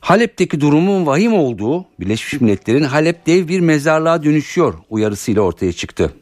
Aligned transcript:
Halep'teki 0.00 0.60
durumun 0.60 1.06
vahim 1.06 1.34
olduğu 1.34 1.84
Birleşmiş 2.00 2.40
Milletler'in 2.40 2.82
Halep 2.82 3.26
dev 3.26 3.48
bir 3.48 3.60
mezarlığa 3.60 4.22
dönüşüyor 4.22 4.74
uyarısıyla 4.90 5.42
ortaya 5.42 5.72
çıktı. 5.72 6.12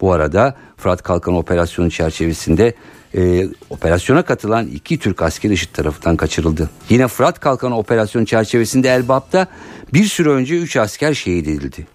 Bu 0.00 0.12
arada 0.12 0.56
Fırat 0.76 1.02
Kalkan 1.02 1.34
operasyonu 1.34 1.90
çerçevesinde 1.90 2.74
e, 3.14 3.48
operasyona 3.70 4.22
katılan 4.22 4.66
iki 4.66 4.98
Türk 4.98 5.22
askeri 5.22 5.52
IŞİD 5.52 5.72
tarafından 5.72 6.16
kaçırıldı. 6.16 6.70
Yine 6.88 7.08
Fırat 7.08 7.40
Kalkan 7.40 7.72
operasyonu 7.72 8.26
çerçevesinde 8.26 8.88
Elbap'ta 8.88 9.46
bir 9.94 10.04
süre 10.04 10.28
önce 10.28 10.58
üç 10.58 10.76
asker 10.76 11.14
şehit 11.14 11.48
edildi. 11.48 11.86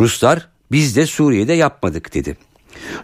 Ruslar 0.00 0.48
biz 0.72 0.96
de 0.96 1.06
Suriye'de 1.06 1.52
yapmadık 1.52 2.14
dedi. 2.14 2.36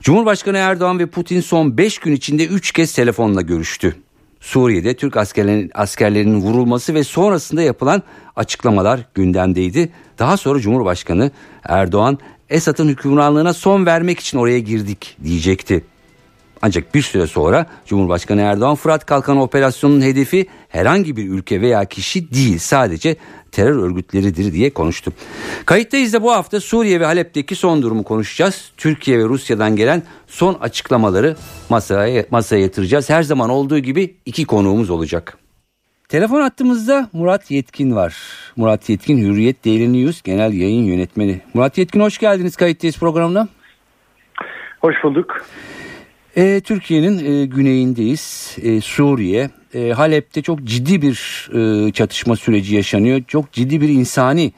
Cumhurbaşkanı 0.00 0.56
Erdoğan 0.56 0.98
ve 0.98 1.06
Putin 1.06 1.40
son 1.40 1.78
5 1.78 1.98
gün 1.98 2.12
içinde 2.12 2.46
3 2.46 2.72
kez 2.72 2.92
telefonla 2.92 3.42
görüştü. 3.42 3.96
Suriye'de 4.40 4.96
Türk 4.96 5.16
askerlerinin, 5.16 5.70
askerlerinin 5.74 6.40
vurulması 6.40 6.94
ve 6.94 7.04
sonrasında 7.04 7.62
yapılan 7.62 8.02
açıklamalar 8.36 9.00
gündemdeydi. 9.14 9.92
Daha 10.18 10.36
sonra 10.36 10.60
Cumhurbaşkanı 10.60 11.30
Erdoğan 11.64 12.18
Esad'ın 12.48 12.88
hükümranlığına 12.88 13.52
son 13.52 13.86
vermek 13.86 14.20
için 14.20 14.38
oraya 14.38 14.58
girdik 14.58 15.16
diyecekti. 15.24 15.84
Ancak 16.62 16.94
bir 16.94 17.02
süre 17.02 17.26
sonra 17.26 17.66
Cumhurbaşkanı 17.86 18.40
Erdoğan 18.40 18.74
Fırat 18.74 19.06
Kalkan 19.06 19.36
operasyonunun 19.36 20.00
hedefi 20.00 20.46
herhangi 20.68 21.16
bir 21.16 21.30
ülke 21.30 21.60
veya 21.60 21.84
kişi 21.84 22.34
değil 22.34 22.58
sadece 22.58 23.16
terör 23.52 23.76
örgütleridir 23.76 24.52
diye 24.52 24.70
konuştu. 24.70 25.12
Kayıttayız 25.66 26.12
da 26.12 26.22
bu 26.22 26.32
hafta 26.32 26.60
Suriye 26.60 27.00
ve 27.00 27.04
Halep'teki 27.04 27.54
son 27.54 27.82
durumu 27.82 28.04
konuşacağız. 28.04 28.72
Türkiye 28.76 29.18
ve 29.18 29.24
Rusya'dan 29.24 29.76
gelen 29.76 30.02
son 30.26 30.54
açıklamaları 30.54 31.36
masaya, 31.68 32.24
masaya 32.30 32.62
yatıracağız. 32.62 33.10
Her 33.10 33.22
zaman 33.22 33.50
olduğu 33.50 33.78
gibi 33.78 34.16
iki 34.26 34.44
konuğumuz 34.44 34.90
olacak. 34.90 35.38
Telefon 36.08 36.40
attığımızda 36.40 37.08
Murat 37.12 37.50
Yetkin 37.50 37.96
var. 37.96 38.16
Murat 38.56 38.88
Yetkin 38.88 39.18
Hürriyet 39.18 39.64
Daily 39.64 39.92
News 39.92 40.22
Genel 40.22 40.52
Yayın 40.52 40.84
Yönetmeni. 40.84 41.40
Murat 41.54 41.78
Yetkin 41.78 42.00
hoş 42.00 42.18
geldiniz 42.18 42.56
kayıttayız 42.56 42.98
programına. 42.98 43.48
Hoş 44.80 44.94
bulduk. 45.04 45.46
E, 46.38 46.60
Türkiye'nin 46.60 47.24
e, 47.24 47.46
güneyindeyiz. 47.46 48.56
E, 48.62 48.80
Suriye. 48.80 49.50
E, 49.74 49.90
Halep'te 49.90 50.42
çok 50.42 50.64
ciddi 50.64 51.02
bir 51.02 51.48
e, 51.54 51.92
çatışma 51.92 52.36
süreci 52.36 52.74
yaşanıyor. 52.74 53.22
Çok 53.28 53.52
ciddi 53.52 53.80
bir 53.80 53.88
insani, 53.88 54.52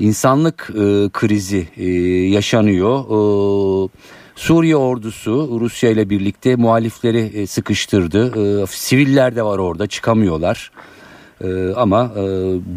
insanlık 0.00 0.70
e, 0.70 1.08
krizi 1.12 1.68
e, 1.76 1.88
yaşanıyor. 2.28 3.00
E, 3.00 3.88
Suriye 4.36 4.76
ordusu 4.76 5.58
Rusya 5.60 5.90
ile 5.90 6.10
birlikte 6.10 6.56
muhalifleri 6.56 7.18
e, 7.18 7.46
sıkıştırdı. 7.46 8.26
E, 8.62 8.66
siviller 8.66 9.36
de 9.36 9.42
var 9.42 9.58
orada 9.58 9.86
çıkamıyorlar. 9.86 10.70
E, 11.40 11.72
ama 11.76 12.12
e, 12.16 12.22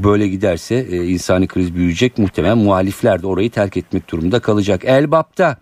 böyle 0.04 0.28
giderse 0.28 0.76
e, 0.76 1.06
insani 1.06 1.48
kriz 1.48 1.76
büyüyecek. 1.76 2.18
Muhtemelen 2.18 2.58
muhalifler 2.58 3.22
de 3.22 3.28
orayı 3.28 3.50
terk 3.50 3.78
etmek 3.78 4.12
durumunda 4.12 4.40
kalacak. 4.40 4.86
Elbap'ta 4.86 5.58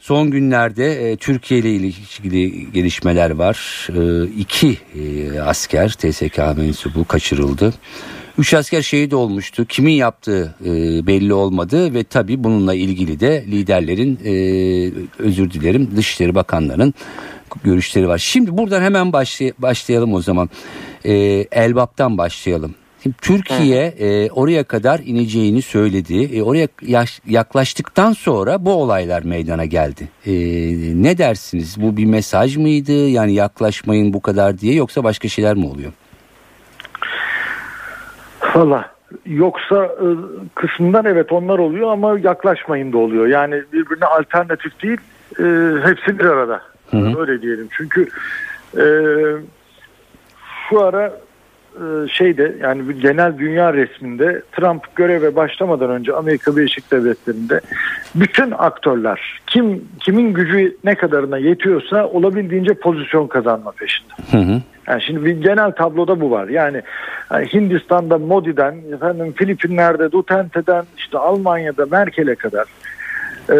Son 0.00 0.30
günlerde 0.30 1.10
e, 1.12 1.16
Türkiye 1.16 1.60
ile 1.60 1.70
ilgili 1.70 2.72
gelişmeler 2.72 3.30
var. 3.30 3.88
E, 3.96 4.30
iki 4.30 4.78
e, 4.94 5.40
asker 5.40 5.88
TSK 5.92 6.38
mensubu 6.56 7.04
kaçırıldı. 7.04 7.74
Üç 8.38 8.54
asker 8.54 8.82
şehit 8.82 9.14
olmuştu. 9.14 9.64
Kimin 9.66 9.92
yaptığı 9.92 10.54
e, 10.64 10.70
belli 11.06 11.32
olmadı 11.34 11.94
ve 11.94 12.04
tabi 12.04 12.44
bununla 12.44 12.74
ilgili 12.74 13.20
de 13.20 13.44
liderlerin 13.46 14.18
e, 14.24 14.32
özür 15.18 15.50
dilerim 15.50 15.90
Dışişleri 15.96 16.34
Bakanlarının 16.34 16.94
görüşleri 17.64 18.08
var. 18.08 18.18
Şimdi 18.18 18.58
buradan 18.58 18.82
hemen 18.82 19.12
başlay- 19.12 19.52
başlayalım 19.58 20.14
o 20.14 20.22
zaman. 20.22 20.50
E, 21.04 21.12
Elbap'tan 21.52 22.18
başlayalım. 22.18 22.74
Şimdi 23.02 23.16
Türkiye 23.22 23.86
e, 23.86 24.30
oraya 24.30 24.64
kadar 24.64 25.00
ineceğini 25.04 25.62
söyledi. 25.62 26.38
E, 26.38 26.42
oraya 26.42 26.68
yaş, 26.82 27.20
yaklaştıktan 27.26 28.12
sonra 28.12 28.64
bu 28.64 28.72
olaylar 28.72 29.22
meydana 29.22 29.64
geldi. 29.64 30.08
E, 30.26 30.32
ne 31.02 31.18
dersiniz? 31.18 31.76
Bu 31.82 31.96
bir 31.96 32.06
mesaj 32.06 32.56
mıydı? 32.56 33.08
Yani 33.08 33.34
yaklaşmayın 33.34 34.12
bu 34.12 34.22
kadar 34.22 34.58
diye 34.58 34.74
yoksa 34.74 35.04
başka 35.04 35.28
şeyler 35.28 35.56
mi 35.56 35.66
oluyor? 35.66 35.92
Valla 38.54 38.90
yoksa 39.26 39.84
e, 39.84 40.06
kısmından 40.54 41.04
evet 41.04 41.32
onlar 41.32 41.58
oluyor 41.58 41.92
ama 41.92 42.18
yaklaşmayın 42.18 42.92
da 42.92 42.98
oluyor. 42.98 43.26
Yani 43.26 43.62
birbirine 43.72 44.04
alternatif 44.04 44.82
değil 44.82 44.98
e, 45.38 45.44
hepsi 45.88 46.18
bir 46.18 46.24
arada. 46.24 46.62
Hı 46.90 46.96
hı. 46.96 47.20
Öyle 47.20 47.42
diyelim. 47.42 47.68
Çünkü 47.76 48.08
e, 48.76 48.84
şu 50.68 50.80
ara 50.80 51.12
şeyde 52.12 52.56
yani 52.60 53.00
genel 53.00 53.38
dünya 53.38 53.72
resminde 53.74 54.42
Trump 54.52 54.96
göreve 54.96 55.36
başlamadan 55.36 55.90
önce 55.90 56.12
Amerika 56.12 56.56
Birleşik 56.56 56.90
Devletleri'nde 56.90 57.60
bütün 58.14 58.50
aktörler 58.50 59.40
kim 59.46 59.84
kimin 60.00 60.32
gücü 60.32 60.76
ne 60.84 60.94
kadarına 60.94 61.38
yetiyorsa 61.38 62.06
olabildiğince 62.06 62.74
pozisyon 62.74 63.26
kazanma 63.26 63.70
peşinde. 63.70 64.12
Hı 64.30 64.36
hı. 64.36 64.60
Yani 64.88 65.02
şimdi 65.02 65.24
bir 65.24 65.42
genel 65.42 65.72
tabloda 65.72 66.20
bu 66.20 66.30
var. 66.30 66.48
Yani, 66.48 66.82
yani 67.32 67.46
Hindistan'da 67.52 68.18
Modi'den, 68.18 68.74
efendim 68.94 69.32
Filipinler'de 69.36 70.12
Duterte'den, 70.12 70.84
işte 70.96 71.18
Almanya'da 71.18 71.86
Merkel'e 71.86 72.34
kadar, 72.34 72.66
e, 73.50 73.56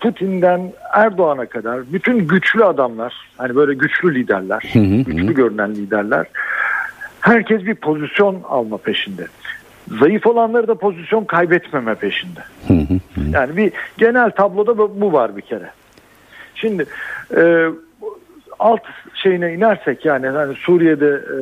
Putin'den 0.00 0.72
Erdoğan'a 0.92 1.46
kadar 1.46 1.92
bütün 1.92 2.18
güçlü 2.28 2.64
adamlar, 2.64 3.14
hani 3.36 3.56
böyle 3.56 3.74
güçlü 3.74 4.14
liderler, 4.14 4.70
hı 4.72 4.78
hı. 4.78 5.02
güçlü 5.02 5.34
görünen 5.34 5.74
liderler 5.74 6.26
herkes 7.26 7.66
bir 7.66 7.74
pozisyon 7.74 8.42
alma 8.48 8.76
peşinde. 8.76 9.26
Zayıf 10.00 10.26
olanları 10.26 10.68
da 10.68 10.74
pozisyon 10.74 11.24
kaybetmeme 11.24 11.94
peşinde. 11.94 12.40
Yani 13.30 13.56
bir 13.56 13.72
genel 13.98 14.30
tabloda 14.30 14.78
bu 15.00 15.12
var 15.12 15.36
bir 15.36 15.42
kere. 15.42 15.70
Şimdi 16.54 16.86
e, 17.36 17.66
alt 18.58 18.80
şeyine 19.14 19.54
inersek 19.54 20.04
yani 20.04 20.28
hani 20.28 20.54
Suriye'de 20.54 21.08
e, 21.08 21.38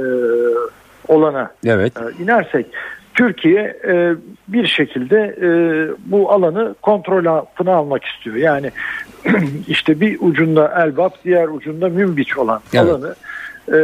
olana 1.13 1.51
evet. 1.67 1.93
e, 1.97 2.23
inersek 2.23 2.67
Türkiye 3.15 3.81
e, 3.89 4.15
bir 4.49 4.67
şekilde 4.67 5.37
e, 5.43 5.49
bu 6.07 6.33
alanı 6.33 6.75
kontrol 6.83 7.25
altına 7.25 7.75
almak 7.75 8.05
istiyor. 8.05 8.37
Yani 8.37 8.71
işte 9.69 10.01
bir 10.01 10.19
ucunda 10.21 10.85
Elbap, 10.87 11.25
diğer 11.25 11.49
ucunda 11.49 11.89
Münbiç 11.89 12.39
olan 12.39 12.61
evet. 12.75 12.85
alanı 12.85 13.15
e, 13.69 13.77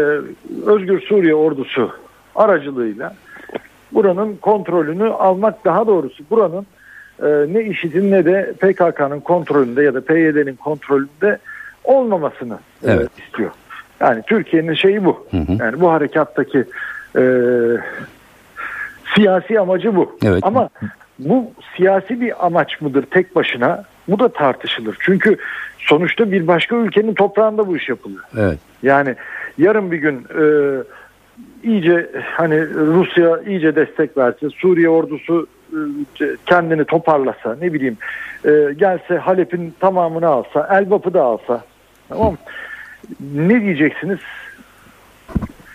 Özgür 0.67 1.01
Suriye 1.01 1.35
ordusu 1.35 1.91
aracılığıyla 2.35 3.15
buranın 3.93 4.37
kontrolünü 4.37 5.09
almak 5.09 5.65
daha 5.65 5.87
doğrusu 5.87 6.25
buranın 6.31 6.67
e, 7.23 7.55
ne 7.55 7.65
IŞİD'in 7.65 8.11
ne 8.11 8.25
de 8.25 8.53
PKK'nın 8.61 9.21
kontrolünde 9.21 9.83
ya 9.83 9.95
da 9.95 10.01
PYD'nin 10.01 10.57
kontrolünde 10.57 11.39
olmamasını 11.85 12.59
e, 12.85 12.91
evet. 12.91 13.11
e, 13.19 13.23
istiyor. 13.23 13.51
Yani 14.01 14.23
Türkiye'nin 14.27 14.75
şeyi 14.75 15.05
bu. 15.05 15.27
Hı 15.31 15.37
hı. 15.37 15.53
Yani 15.59 15.81
bu 15.81 15.93
harekattaki 15.93 16.65
e, 17.17 17.23
siyasi 19.15 19.61
amacı 19.61 19.97
bu. 19.97 20.19
Evet. 20.25 20.41
Ama 20.43 20.69
bu 21.19 21.53
siyasi 21.77 22.21
bir 22.21 22.47
amaç 22.47 22.81
mıdır 22.81 23.03
tek 23.03 23.37
başına? 23.37 23.85
Bu 24.09 24.19
da 24.19 24.29
tartışılır. 24.29 24.97
Çünkü 25.01 25.37
sonuçta 25.79 26.33
bir 26.33 26.47
başka 26.47 26.77
ülkenin 26.77 27.15
toprağında 27.15 27.67
bu 27.67 27.77
iş 27.77 27.89
yapılıyor. 27.89 28.25
Evet. 28.39 28.59
Yani 28.83 29.15
yarın 29.61 29.91
bir 29.91 29.99
gün 29.99 30.27
e, 30.41 30.45
iyice 31.63 32.11
hani 32.37 32.69
Rusya 32.75 33.41
iyice 33.47 33.77
destek 33.77 34.17
verse, 34.17 34.51
Suriye 34.51 34.89
ordusu 34.89 35.47
e, 35.73 36.25
kendini 36.47 36.85
toparlasa, 36.85 37.57
ne 37.61 37.73
bileyim 37.73 37.97
e, 38.45 38.75
gelse 38.77 39.17
Halep'in 39.19 39.75
tamamını 39.81 40.27
alsa, 40.27 40.69
Elbap'ı 40.73 41.15
da 41.15 41.23
alsa, 41.23 41.65
tamam 42.09 42.37
Ne 43.35 43.61
diyeceksiniz? 43.61 44.19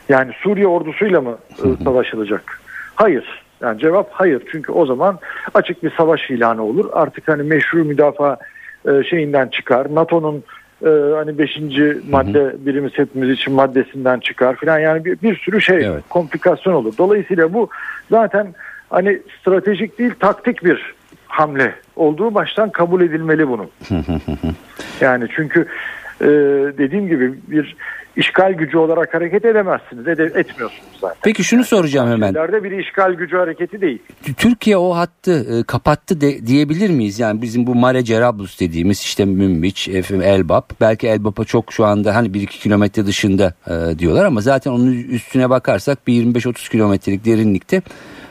Yani 0.09 0.31
Suriye 0.41 0.67
ordusuyla 0.67 1.21
mı 1.21 1.37
e, 1.51 1.83
savaşılacak? 1.83 2.59
Hayır. 2.95 3.45
Yani 3.61 3.79
cevap 3.79 4.11
hayır. 4.11 4.43
Çünkü 4.51 4.71
o 4.71 4.85
zaman 4.85 5.19
açık 5.53 5.83
bir 5.83 5.91
savaş 5.91 6.29
ilanı 6.29 6.63
olur. 6.63 6.89
Artık 6.93 7.27
hani 7.27 7.43
meşru 7.43 7.85
müdafaa 7.85 8.37
şeyinden 9.09 9.47
çıkar. 9.47 9.95
NATO'nun 9.95 10.43
e, 10.81 10.89
hani 11.15 11.37
beşinci 11.37 11.97
madde 12.09 12.39
hı 12.39 12.47
hı. 12.47 12.65
birimiz 12.65 12.91
hepimiz 12.95 13.29
için 13.29 13.53
maddesinden 13.53 14.19
çıkar 14.19 14.55
filan 14.55 14.79
yani 14.79 15.05
bir, 15.05 15.21
bir 15.21 15.35
sürü 15.37 15.61
şey 15.61 15.85
evet. 15.85 16.03
komplikasyon 16.09 16.73
olur. 16.73 16.93
Dolayısıyla 16.97 17.53
bu 17.53 17.69
zaten 18.09 18.53
hani 18.89 19.19
stratejik 19.41 19.99
değil 19.99 20.13
taktik 20.19 20.63
bir 20.63 20.93
hamle 21.27 21.75
olduğu 21.95 22.33
baştan 22.33 22.69
kabul 22.69 23.01
edilmeli 23.01 23.47
bunun. 23.49 23.69
yani 25.01 25.27
çünkü 25.35 25.67
e, 26.21 26.27
dediğim 26.77 27.07
gibi 27.07 27.33
bir 27.47 27.75
işgal 28.17 28.53
gücü 28.53 28.77
olarak 28.77 29.13
hareket 29.13 29.45
edemezsiniz. 29.45 30.07
Ede, 30.07 30.23
etmiyorsunuz 30.23 30.97
zaten. 31.01 31.17
Peki 31.23 31.43
şunu 31.43 31.63
soracağım 31.63 32.09
hemen. 32.09 32.29
Ülkelerde 32.29 32.63
bir 32.63 32.71
işgal 32.71 33.13
gücü 33.13 33.37
hareketi 33.37 33.81
değil. 33.81 33.99
Türkiye 34.37 34.77
o 34.77 34.95
hattı 34.95 35.59
e, 35.59 35.63
kapattı 35.63 36.21
de, 36.21 36.47
diyebilir 36.47 36.89
miyiz? 36.89 37.19
Yani 37.19 37.41
bizim 37.41 37.67
bu 37.67 37.75
Mare 37.75 38.03
Cerablus 38.03 38.59
dediğimiz 38.59 38.99
işte 38.99 39.25
Münbiç, 39.25 39.87
Elbap. 39.87 40.81
Belki 40.81 41.07
Elbap'a 41.07 41.45
çok 41.45 41.73
şu 41.73 41.85
anda 41.85 42.15
hani 42.15 42.27
1-2 42.27 42.45
kilometre 42.45 43.05
dışında 43.05 43.53
e, 43.67 43.99
diyorlar 43.99 44.25
ama 44.25 44.41
zaten 44.41 44.71
onun 44.71 44.93
üstüne 44.93 45.49
bakarsak 45.49 46.07
bir 46.07 46.25
25-30 46.25 46.71
kilometrelik 46.71 47.25
derinlikte 47.25 47.81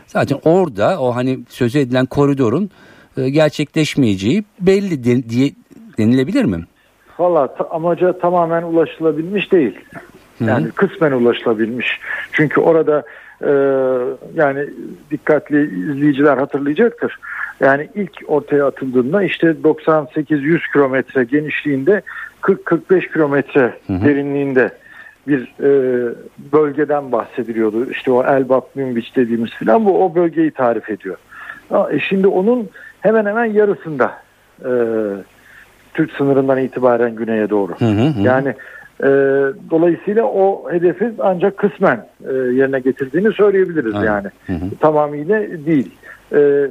zaten 0.07 0.39
orada 0.45 1.01
o 1.01 1.17
hani 1.17 1.39
söz 1.49 1.77
edilen 1.77 2.07
koridorun 2.07 2.71
e, 3.17 3.31
gerçekleşmeyeceği 3.31 4.45
belli 4.61 5.05
de, 5.05 5.29
diye 5.29 5.53
denilebilir 5.99 6.45
mi? 6.45 6.65
Valla 7.19 7.55
ta, 7.55 7.69
amaca 7.71 8.19
tamamen 8.19 8.63
ulaşılabilmiş 8.63 9.53
değil. 9.53 9.81
Yani 10.41 10.65
Hı-hı. 10.65 10.73
kısmen 10.73 11.13
ulaşılabilmiş. 11.13 12.01
Çünkü 12.33 12.61
orada 12.61 13.03
e, 13.41 13.51
yani 14.35 14.67
dikkatli 15.11 15.91
izleyiciler 15.91 16.37
hatırlayacaktır. 16.37 17.19
Yani 17.61 17.89
ilk 17.95 18.13
ortaya 18.27 18.67
atıldığında 18.67 19.23
işte 19.23 19.47
98-100 19.65 20.73
kilometre 20.73 21.25
genişliğinde 21.25 22.03
40-45 22.43 23.13
kilometre 23.13 23.75
derinliğinde 23.89 24.71
bir 25.29 25.55
e, 25.61 25.71
bölgeden 26.53 27.13
bahsediliyordu. 27.13 27.91
İşte 27.91 28.11
o 28.11 28.25
Elbap 28.25 28.77
Münbiç 28.77 29.17
dediğimiz 29.17 29.51
filan 29.51 29.85
bu 29.85 30.05
o 30.05 30.15
bölgeyi 30.15 30.51
tarif 30.51 30.91
ediyor. 30.91 31.17
E 31.91 31.99
şimdi 31.99 32.27
onun 32.27 32.69
hemen 33.01 33.27
hemen 33.27 33.45
yarısında 33.45 34.13
e, 34.65 34.71
Türk 35.95 36.13
sınırından 36.13 36.59
itibaren 36.59 37.15
güneye 37.15 37.51
doğru. 37.51 37.73
Hı 37.79 37.85
hı 37.85 38.07
hı. 38.07 38.21
Yani 38.21 38.55
e, 39.01 39.09
dolayısıyla 39.71 40.25
o 40.25 40.73
hedefi 40.73 41.13
ancak 41.19 41.57
kısmen 41.57 42.07
e, 42.29 42.33
yerine 42.33 42.81
getirdiğini 42.81 43.33
söyleyebiliriz 43.33 43.95
Aynen. 43.95 44.07
yani. 44.07 44.29
Hı 44.47 44.53
hı. 44.53 44.71
Tamamıyla 44.81 45.41
değil. 45.67 45.91
E, 46.35 46.69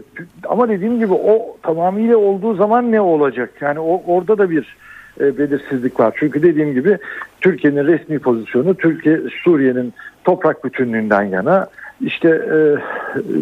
ama 0.50 0.70
dediğim 0.70 1.00
gibi 1.00 1.14
o 1.14 1.58
tamamıyla 1.64 2.18
olduğu 2.18 2.56
zaman 2.56 2.92
ne 2.92 3.02
olacak? 3.02 3.50
Yani 3.62 3.80
o 3.80 4.04
orada 4.08 4.38
da 4.38 4.50
bir 4.50 4.78
e, 5.20 5.38
belirsizlik 5.38 6.00
var. 6.00 6.14
Çünkü 6.16 6.44
dediğim 6.44 6.74
gibi 6.74 6.98
Türkiye'nin 7.42 7.88
resmi 7.88 8.20
pozisyonu 8.20 8.75
Türkiye 8.75 9.20
Suriye'nin 9.44 9.94
toprak 10.24 10.66
bütünlüğünden 10.66 11.24
yana 11.24 11.68
işte 12.02 12.30
e, 12.30 12.58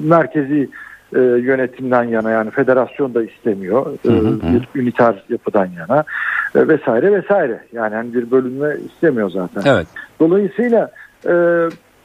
merkezi 0.03 0.69
e, 1.15 1.19
yönetimden 1.19 2.03
yana 2.03 2.29
yani 2.29 2.51
federasyon 2.51 3.13
da 3.13 3.23
istemiyor 3.23 3.85
e, 4.05 4.09
bir 4.53 4.81
üniter 4.81 5.23
yapıdan 5.29 5.65
yana 5.65 6.03
e, 6.55 6.67
vesaire 6.67 7.11
vesaire 7.11 7.63
yani 7.73 7.95
hani 7.95 8.13
bir 8.13 8.31
bölünme 8.31 8.75
istemiyor 8.85 9.29
zaten. 9.29 9.61
Evet. 9.65 9.87
Dolayısıyla 10.19 10.91
e, 11.25 11.33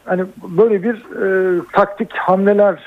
hani 0.04 0.24
böyle 0.58 0.82
bir 0.82 0.94
e, 0.94 1.60
taktik 1.72 2.12
hamleler 2.12 2.82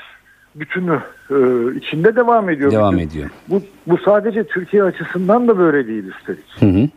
bütünü 0.54 0.98
e, 1.30 1.36
içinde 1.76 2.16
devam 2.16 2.50
ediyor. 2.50 2.72
Devam 2.72 2.94
Bütün, 2.94 3.08
ediyor. 3.08 3.30
Bu, 3.48 3.62
bu 3.86 3.98
sadece 3.98 4.44
Türkiye 4.44 4.82
açısından 4.82 5.48
da 5.48 5.58
böyle 5.58 5.86
değil 5.88 6.04
üstelik. 6.04 6.60
Hı 6.60 6.66
hı. 6.66 6.88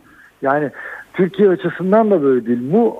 Yani 0.41 0.69
Türkiye 1.13 1.49
açısından 1.49 2.11
da 2.11 2.23
böyle 2.23 2.45
değil. 2.45 2.59
Bu 2.61 2.97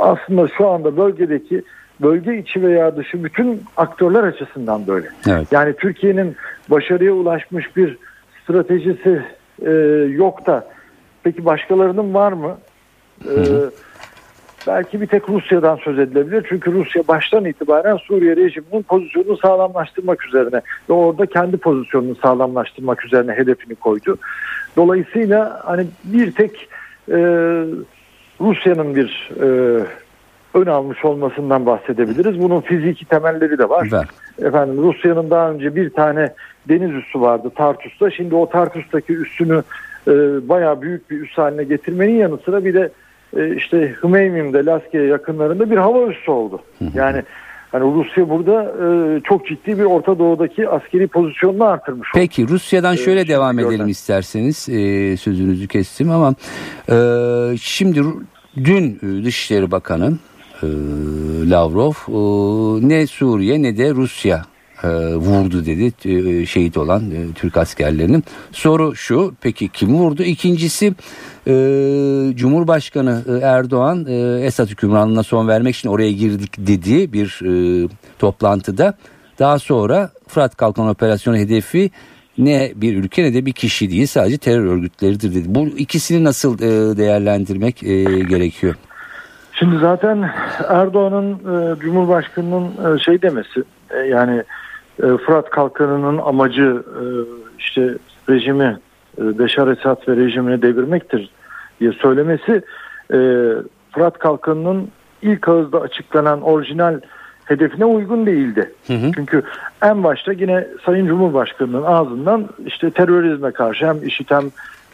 aslında 0.00 0.48
şu 0.48 0.68
anda 0.68 0.96
bölgedeki 0.96 1.62
bölge 2.02 2.38
içi 2.38 2.62
veya 2.62 2.96
dışı 2.96 3.24
bütün 3.24 3.62
aktörler 3.76 4.22
açısından 4.22 4.86
böyle. 4.86 5.08
Evet. 5.28 5.46
Yani 5.52 5.72
Türkiye'nin 5.76 6.36
başarıya 6.70 7.12
ulaşmış 7.12 7.76
bir 7.76 7.98
stratejisi 8.42 9.22
e, 9.66 9.70
yok 10.10 10.46
da 10.46 10.68
peki 11.22 11.44
başkalarının 11.44 12.14
var 12.14 12.32
mı? 12.32 12.58
E, 13.24 13.36
belki 14.66 15.00
bir 15.00 15.06
tek 15.06 15.28
Rusya'dan 15.28 15.76
söz 15.76 15.98
edilebilir. 15.98 16.46
Çünkü 16.48 16.72
Rusya 16.72 17.08
baştan 17.08 17.44
itibaren 17.44 17.96
Suriye 17.96 18.36
rejiminin 18.36 18.82
pozisyonunu 18.82 19.36
sağlamlaştırmak 19.36 20.26
üzerine 20.26 20.60
ve 20.88 20.92
orada 20.92 21.26
kendi 21.26 21.56
pozisyonunu 21.56 22.14
sağlamlaştırmak 22.14 23.04
üzerine 23.04 23.32
hedefini 23.32 23.74
koydu. 23.74 24.16
Dolayısıyla 24.76 25.60
hani 25.64 25.86
bir 26.04 26.32
tek 26.32 26.68
e, 27.08 27.18
Rusya'nın 28.40 28.96
bir 28.96 29.30
e, 29.42 29.46
ön 30.54 30.66
almış 30.66 31.04
olmasından 31.04 31.66
bahsedebiliriz. 31.66 32.42
Bunun 32.42 32.60
fiziki 32.60 33.04
temelleri 33.04 33.58
de 33.58 33.68
var. 33.68 33.88
Ver. 33.92 34.06
Efendim 34.42 34.82
Rusya'nın 34.82 35.30
daha 35.30 35.50
önce 35.50 35.76
bir 35.76 35.90
tane 35.90 36.32
deniz 36.68 36.90
üssü 36.90 37.20
vardı 37.20 37.50
Tartus'ta. 37.54 38.10
Şimdi 38.10 38.34
o 38.34 38.48
Tartus'taki 38.48 39.12
üssünü 39.12 39.62
e, 40.08 40.12
bayağı 40.48 40.82
büyük 40.82 41.10
bir 41.10 41.20
üs 41.20 41.38
haline 41.38 41.64
getirmenin 41.64 42.16
yanı 42.16 42.38
sıra 42.44 42.64
bir 42.64 42.74
de 42.74 42.90
e, 43.36 43.56
işte 43.56 43.94
Hmeymim'de 44.00 44.64
Laskiye 44.64 45.04
yakınlarında 45.04 45.70
bir 45.70 45.76
hava 45.76 46.06
üssü 46.06 46.30
oldu. 46.30 46.62
Yani 46.94 47.22
Hani 47.72 47.94
Rusya 47.94 48.28
burada 48.28 48.62
e, 48.62 49.20
çok 49.20 49.46
ciddi 49.46 49.78
bir 49.78 49.84
Orta 49.84 50.18
Doğu'daki 50.18 50.68
askeri 50.68 51.06
pozisyonunu 51.06 51.64
artırmış. 51.64 52.08
Peki 52.14 52.48
Rusya'dan 52.48 52.94
şöyle 52.94 53.20
ee, 53.20 53.28
devam 53.28 53.58
edelim 53.58 53.70
gördüm. 53.70 53.88
isterseniz 53.88 54.68
e, 54.68 55.16
sözünüzü 55.16 55.68
kestim 55.68 56.10
ama 56.10 56.34
e, 56.88 56.96
şimdi 57.56 58.02
dün 58.56 58.98
Dışişleri 59.24 59.70
Bakanı 59.70 60.06
e, 60.06 60.31
Lavrov 61.50 61.92
e, 62.08 62.88
ne 62.88 63.06
Suriye 63.06 63.62
ne 63.62 63.76
de 63.76 63.90
Rusya 63.90 64.44
e, 64.84 64.88
vurdu 65.14 65.66
dedi 65.66 65.92
e, 66.04 66.46
şehit 66.46 66.76
olan 66.76 67.10
e, 67.10 67.32
Türk 67.34 67.56
askerlerinin. 67.56 68.24
Soru 68.52 68.96
şu 68.96 69.34
peki 69.40 69.68
kim 69.68 69.94
vurdu? 69.94 70.22
İkincisi 70.22 70.94
e, 71.46 71.52
Cumhurbaşkanı 72.34 73.24
e, 73.28 73.32
Erdoğan 73.32 74.06
e, 74.08 74.40
Esad 74.46 74.68
hükümranlığına 74.68 75.22
son 75.22 75.48
vermek 75.48 75.76
için 75.76 75.88
oraya 75.88 76.12
girdik 76.12 76.52
dediği 76.58 77.12
bir 77.12 77.40
e, 77.44 77.88
toplantıda 78.18 78.94
daha 79.38 79.58
sonra 79.58 80.10
Fırat 80.28 80.56
Kalkan 80.56 80.88
Operasyonu 80.88 81.36
hedefi 81.36 81.90
ne 82.38 82.72
bir 82.76 82.96
ülke 82.96 83.22
ne 83.22 83.34
de 83.34 83.46
bir 83.46 83.52
kişi 83.52 83.90
değil 83.90 84.06
sadece 84.06 84.38
terör 84.38 84.64
örgütleridir 84.64 85.34
dedi. 85.34 85.44
Bu 85.48 85.66
ikisini 85.66 86.24
nasıl 86.24 86.54
e, 86.54 86.96
değerlendirmek 86.96 87.82
e, 87.82 88.04
gerekiyor? 88.04 88.74
Şimdi 89.52 89.78
zaten 89.78 90.30
Erdoğan'ın 90.68 91.32
e, 91.32 91.80
Cumhurbaşkanı'nın 91.80 92.96
e, 92.96 92.98
şey 92.98 93.22
demesi 93.22 93.62
e, 93.90 93.98
yani 93.98 94.42
e, 95.02 95.06
Fırat 95.16 95.50
Kalkanı'nın 95.50 96.18
amacı 96.18 96.82
e, 96.86 97.02
işte 97.58 97.94
rejimi 98.28 98.78
e, 99.18 99.38
Beşar 99.38 99.68
Esad 99.68 100.08
ve 100.08 100.16
rejimini 100.16 100.62
devirmektir 100.62 101.30
diye 101.80 101.92
söylemesi 101.92 102.62
e, 103.12 103.18
Fırat 103.92 104.18
Kalkanı'nın 104.18 104.88
ilk 105.22 105.48
ağızda 105.48 105.80
açıklanan 105.80 106.42
orijinal 106.42 107.00
hedefine 107.44 107.84
uygun 107.84 108.26
değildi. 108.26 108.72
Hı 108.86 108.92
hı. 108.92 109.12
Çünkü 109.14 109.42
en 109.82 110.04
başta 110.04 110.32
yine 110.32 110.66
Sayın 110.86 111.06
Cumhurbaşkanı'nın 111.06 111.82
ağzından 111.82 112.48
işte 112.66 112.90
terörizme 112.90 113.50
karşı 113.50 113.86
hem 113.86 114.06
IŞİD 114.06 114.30
hem 114.30 114.44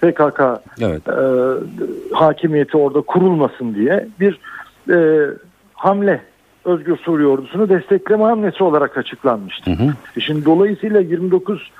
PKK 0.00 0.40
evet. 0.80 1.08
e, 1.08 1.16
hakimiyeti 2.14 2.76
orada 2.76 3.00
kurulmasın 3.00 3.74
diye 3.74 4.08
bir 4.20 4.38
e, 4.90 5.28
hamle 5.74 6.22
Özgür 6.64 6.96
Suriye 6.96 7.28
ordusunu 7.28 7.68
destekleme 7.68 8.24
hamlesi 8.24 8.64
olarak 8.64 8.98
açıklanmıştı. 8.98 9.70
Hı 9.70 9.74
hı. 9.84 9.92
E 10.16 10.20
şimdi 10.20 10.44
dolayısıyla 10.44 11.00
29 11.00 11.70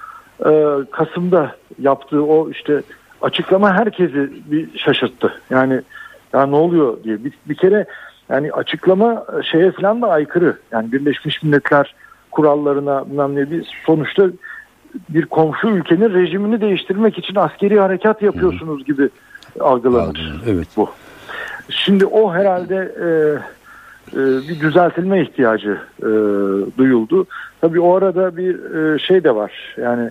e, 0.40 0.50
Kasım'da 0.90 1.56
yaptığı 1.78 2.24
o 2.24 2.50
işte 2.50 2.82
açıklama 3.22 3.72
herkesi 3.72 4.30
bir 4.50 4.78
şaşırttı. 4.78 5.32
Yani 5.50 5.80
ya 6.32 6.46
ne 6.46 6.56
oluyor 6.56 7.04
diye 7.04 7.24
bir, 7.24 7.32
bir 7.48 7.54
kere 7.54 7.86
yani 8.28 8.52
açıklama 8.52 9.26
şeye 9.42 9.72
falan 9.72 10.02
da 10.02 10.08
aykırı. 10.08 10.56
Yani 10.72 10.92
Birleşmiş 10.92 11.42
Milletler 11.42 11.94
kurallarına 12.30 13.06
bilmem 13.10 13.36
ne 13.36 13.50
bir 13.50 13.82
sonuçta 13.86 14.26
bir 15.08 15.26
komşu 15.26 15.68
ülkenin 15.68 16.14
rejimini 16.14 16.60
değiştirmek 16.60 17.18
için 17.18 17.34
askeri 17.34 17.80
harekat 17.80 18.22
yapıyorsunuz 18.22 18.84
gibi 18.84 19.08
algılanır. 19.60 20.42
Evet. 20.46 20.68
Bu. 20.76 20.90
Şimdi 21.70 22.06
o 22.06 22.32
herhalde 22.32 22.76
e, 22.76 23.08
e, 24.12 24.22
bir 24.48 24.60
düzeltilme 24.60 25.22
ihtiyacı 25.22 25.78
e, 25.98 26.08
duyuldu. 26.78 27.26
Tabii 27.60 27.80
o 27.80 27.96
arada 27.96 28.36
bir 28.36 28.74
e, 28.74 28.98
şey 28.98 29.24
de 29.24 29.34
var. 29.34 29.74
Yani 29.76 30.10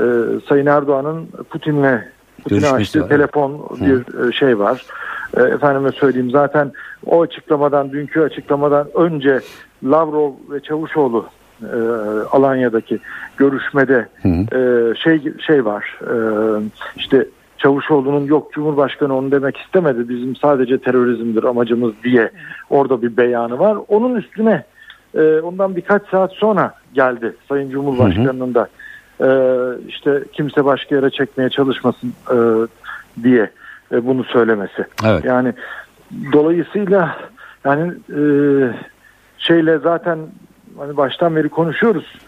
e, 0.00 0.04
Sayın 0.48 0.66
Erdoğan'ın 0.66 1.26
Putin'le 1.50 2.02
Putin'e 2.42 2.68
açtığı 2.68 3.08
telefon 3.08 3.68
bir 3.80 4.28
e, 4.28 4.32
şey 4.32 4.58
var. 4.58 4.86
E, 5.36 5.42
efendime 5.42 5.92
söyleyeyim 5.92 6.30
zaten 6.30 6.72
o 7.06 7.22
açıklamadan 7.22 7.92
dünkü 7.92 8.20
açıklamadan 8.20 8.88
önce 8.94 9.40
Lavrov 9.84 10.32
ve 10.50 10.60
Çavuşoğlu 10.60 11.26
e, 11.74 11.78
Alanya'daki 12.32 12.98
görüşmede 13.36 14.08
hı 14.22 14.28
hı. 14.28 14.58
E, 14.58 14.94
şey 14.94 15.32
şey 15.46 15.64
var. 15.64 15.98
E, 16.02 16.14
işte 16.96 17.26
Çavuşoğlu'nun 17.58 18.26
yok 18.26 18.52
Cumhurbaşkanı 18.52 19.16
onu 19.16 19.30
demek 19.30 19.56
istemedi 19.56 20.08
bizim 20.08 20.36
sadece 20.36 20.78
terörizmdir 20.78 21.44
amacımız 21.44 21.92
diye 22.04 22.30
orada 22.70 23.02
bir 23.02 23.16
beyanı 23.16 23.58
var. 23.58 23.78
Onun 23.88 24.14
üstüne 24.14 24.64
e, 25.14 25.40
ondan 25.40 25.76
birkaç 25.76 26.08
saat 26.08 26.32
sonra 26.32 26.74
geldi 26.94 27.36
Sayın 27.48 27.70
Cumhurbaşkanı'nın 27.70 28.54
da 28.54 28.68
e, 29.20 29.28
işte 29.88 30.24
kimse 30.32 30.64
başka 30.64 30.94
yere 30.94 31.10
çekmeye 31.10 31.50
çalışmasın 31.50 32.12
e, 32.30 32.36
diye 33.22 33.50
e, 33.92 34.06
bunu 34.06 34.24
söylemesi. 34.24 34.84
Evet. 35.04 35.24
Yani 35.24 35.52
dolayısıyla 36.32 37.16
yani 37.64 37.92
e, 38.10 38.22
şeyle 39.38 39.78
zaten 39.78 40.18
hani 40.78 40.96
baştan 40.96 41.36
beri 41.36 41.48
konuşuyoruz. 41.48 42.18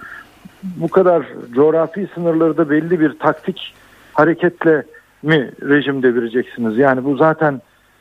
Bu 0.62 0.88
kadar 0.88 1.26
coğrafi 1.52 2.08
sınırları 2.14 2.56
da 2.56 2.70
belli 2.70 3.00
bir 3.00 3.18
taktik 3.18 3.74
hareketle 4.12 4.82
mi 5.22 5.50
rejim 5.62 6.02
devireceksiniz? 6.02 6.78
Yani 6.78 7.04
bu 7.04 7.16
zaten 7.16 7.60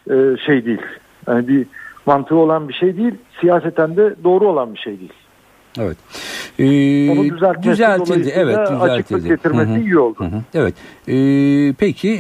e, 0.09 0.15
şey 0.45 0.65
değil. 0.65 0.81
Yani 1.27 1.47
bir 1.47 1.67
mantığı 2.05 2.35
olan 2.35 2.69
bir 2.69 2.73
şey 2.73 2.97
değil. 2.97 3.15
Siyaseten 3.41 3.97
de 3.97 4.15
doğru 4.23 4.47
olan 4.47 4.73
bir 4.73 4.79
şey 4.79 4.99
değil. 4.99 5.13
Evet. 5.79 5.97
Onu 6.59 7.23
düzeltmesi 7.29 7.69
düzeltildi. 7.69 8.31
Evet, 8.35 8.55
dolayısıyla 8.55 8.93
açıklık 8.93 9.17
düzeltildi. 9.17 9.27
getirmesi 9.29 9.71
Hı 9.71 9.75
hı. 9.75 9.79
iyi 9.79 9.99
oldu. 9.99 10.15
Hı 10.19 10.25
hı. 10.25 10.41
Evet. 10.53 10.73
Ee, 11.07 11.73
peki 11.77 12.09
e, 12.09 12.19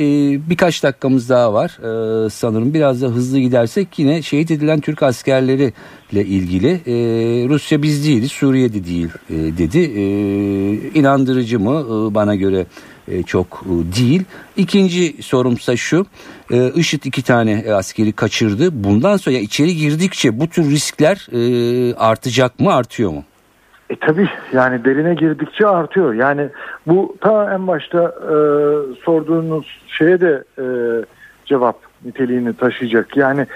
birkaç 0.49 0.83
dakikamız 0.83 1.29
daha 1.29 1.53
var 1.53 1.77
Ee, 1.79 2.29
sanırım. 2.29 2.73
Biraz 2.73 3.01
da 3.01 3.07
hızlı 3.07 3.39
gidersek 3.39 3.99
yine 3.99 4.21
şehit 4.21 4.51
edilen 4.51 4.79
Türk 4.79 5.03
askerleriyle 5.03 5.71
ilgili 6.25 6.69
e, 6.71 6.93
Rusya 7.49 7.83
biz 7.83 8.05
değiliz, 8.07 8.31
Suriye'de 8.31 8.85
değil 8.85 9.09
e, 9.29 9.33
dedi. 9.33 9.79
E, 9.79 10.03
inandırıcı 10.99 11.59
mı? 11.59 11.85
E, 11.87 12.15
bana 12.15 12.35
göre 12.35 12.65
e, 13.07 13.23
çok 13.23 13.65
e, 13.65 13.95
değil. 13.95 14.23
İkinci 14.57 15.15
sorumsa 15.23 15.75
şu. 15.75 16.05
E, 16.51 16.71
IŞİD 16.75 17.03
iki 17.03 17.21
tane 17.21 17.63
e, 17.65 17.71
askeri 17.71 18.11
kaçırdı. 18.11 18.83
Bundan 18.83 19.17
sonra 19.17 19.35
içeri 19.37 19.75
girdikçe 19.75 20.39
bu 20.39 20.47
tür 20.47 20.71
riskler 20.71 21.27
e, 21.31 21.95
artacak 21.95 22.59
mı, 22.59 22.73
artıyor 22.73 23.11
mu? 23.11 23.23
E 23.89 23.95
tabii 23.95 24.29
yani 24.53 24.85
derine 24.85 25.13
girdikçe 25.13 25.67
artıyor. 25.67 26.13
Yani 26.13 26.49
bu 26.87 27.15
ta 27.21 27.53
en 27.53 27.67
başta 27.67 28.03
e, 28.03 28.35
sorduğunuz 29.03 29.81
şeye 29.87 30.21
de 30.21 30.43
e, 30.59 30.65
cevap 31.45 31.77
niteliğini 32.05 32.53
taşıyacak. 32.53 33.17
Yani 33.17 33.47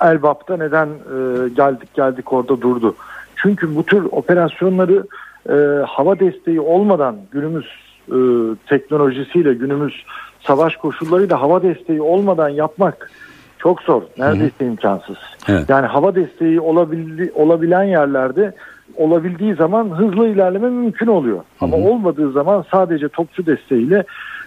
Elbap'ta 0.00 0.56
neden 0.56 0.86
e, 0.86 1.48
geldik 1.48 1.94
geldik 1.94 2.32
orada 2.32 2.60
durdu. 2.60 2.94
Çünkü 3.36 3.76
bu 3.76 3.86
tür 3.86 4.04
operasyonları 4.04 5.06
e, 5.48 5.84
hava 5.86 6.18
desteği 6.18 6.60
olmadan 6.60 7.16
günümüz 7.30 7.66
e, 8.08 8.18
teknolojisiyle 8.66 9.54
günümüz 9.54 10.04
savaş 10.40 10.76
koşullarıyla 10.76 11.40
hava 11.40 11.62
desteği 11.62 12.02
olmadan 12.02 12.48
yapmak 12.48 13.10
çok 13.58 13.82
zor. 13.82 14.02
Neredeyse 14.18 14.66
imkansız. 14.66 15.16
Evet. 15.48 15.68
Yani 15.68 15.86
hava 15.86 16.14
desteği 16.14 16.60
olabildi, 16.60 17.32
olabilen 17.34 17.82
yerlerde 17.82 18.54
olabildiği 18.96 19.54
zaman 19.54 19.90
hızlı 19.90 20.28
ilerleme 20.28 20.70
mümkün 20.70 21.06
oluyor. 21.06 21.40
Ama 21.60 21.76
olmadığı 21.76 22.32
zaman 22.32 22.64
sadece 22.70 23.08
topçu 23.08 23.46
desteğiyle 23.46 24.04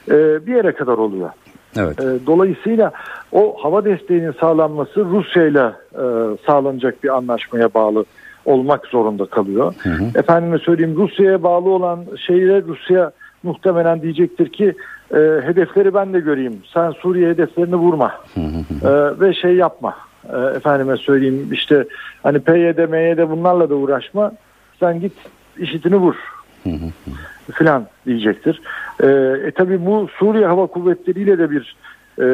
e, 0.10 0.46
bir 0.48 0.56
yere 0.56 0.72
kadar 0.72 0.98
oluyor. 0.98 1.30
Evet. 1.78 2.00
E, 2.00 2.26
dolayısıyla 2.28 2.92
o 3.32 3.56
hava 3.64 3.86
desteğinin 3.86 4.32
sağlanması 4.40 5.06
Rusya 5.06 5.48
ile 5.48 5.72
e, 5.94 6.04
sağlanacak 6.46 7.04
bir 7.04 7.10
anlaşmaya 7.10 7.74
bağlı 7.74 8.06
olmak 8.46 8.86
zorunda 8.86 9.26
kalıyor. 9.26 9.74
Efendime 10.16 10.58
söyleyeyim 10.58 10.96
Rusya'ya 10.98 11.44
bağlı 11.44 11.70
olan 11.70 12.06
şeyle 12.28 12.62
Rusya 12.62 13.12
muhtemelen 13.44 14.02
diyecektir 14.02 14.50
ki 14.50 14.74
e, 15.12 15.18
hedefleri 15.44 15.94
ben 15.94 16.14
de 16.14 16.20
göreyim. 16.20 16.62
Sen 16.74 16.92
Suriye 16.92 17.30
hedeflerini 17.30 17.76
vurma. 17.76 18.14
E, 18.84 19.20
ve 19.20 19.34
şey 19.34 19.56
yapma. 19.56 19.96
E, 20.34 20.58
efendime 20.58 20.98
söyleyeyim 20.98 21.50
işte 21.52 21.86
hani 22.24 22.40
PYD, 22.40 22.90
MYD 22.90 23.30
bunlarla 23.30 23.70
da 23.70 23.76
uğraşma. 23.76 24.32
Sen 24.80 25.00
git 25.00 25.14
işitini 25.58 25.96
vur 25.96 26.16
filan 27.54 27.88
diyecektir. 28.06 28.62
E, 29.04 29.08
e 29.48 29.52
tabi 29.52 29.86
bu 29.86 30.08
Suriye 30.20 30.46
Hava 30.46 30.68
Kuvvetleri'yle 30.68 31.38
de 31.38 31.52
bir 31.52 31.76
e, 32.20 32.28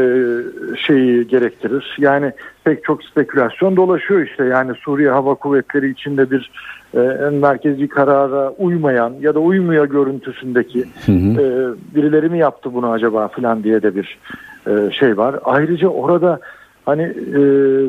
şeyi 0.78 1.28
gerektirir. 1.28 1.96
Yani 2.00 2.32
pek 2.64 2.84
çok 2.84 3.04
spekülasyon 3.04 3.76
dolaşıyor 3.76 4.22
işte. 4.22 4.46
Yani 4.46 4.74
Suriye 4.76 5.10
Hava 5.10 5.36
Kuvvetleri 5.36 5.90
içinde 5.90 6.32
bir 6.32 6.52
e, 6.94 7.00
en 7.00 7.34
merkezi 7.34 7.88
karara 7.88 8.52
uymayan 8.52 9.14
ya 9.22 9.36
da 9.36 9.40
uymuyor 9.40 9.86
görüntüsündeki 9.86 10.80
e, 11.10 11.46
birileri 11.96 12.30
mi 12.30 12.38
yaptı 12.38 12.74
bunu 12.74 12.92
acaba 12.92 13.28
filan 13.28 13.64
diye 13.64 13.82
de 13.82 13.96
bir 13.96 14.18
e, 14.68 14.92
şey 14.92 15.18
var. 15.18 15.36
Ayrıca 15.44 15.88
orada 15.88 16.40
hani 16.86 17.04
e, 17.04 17.42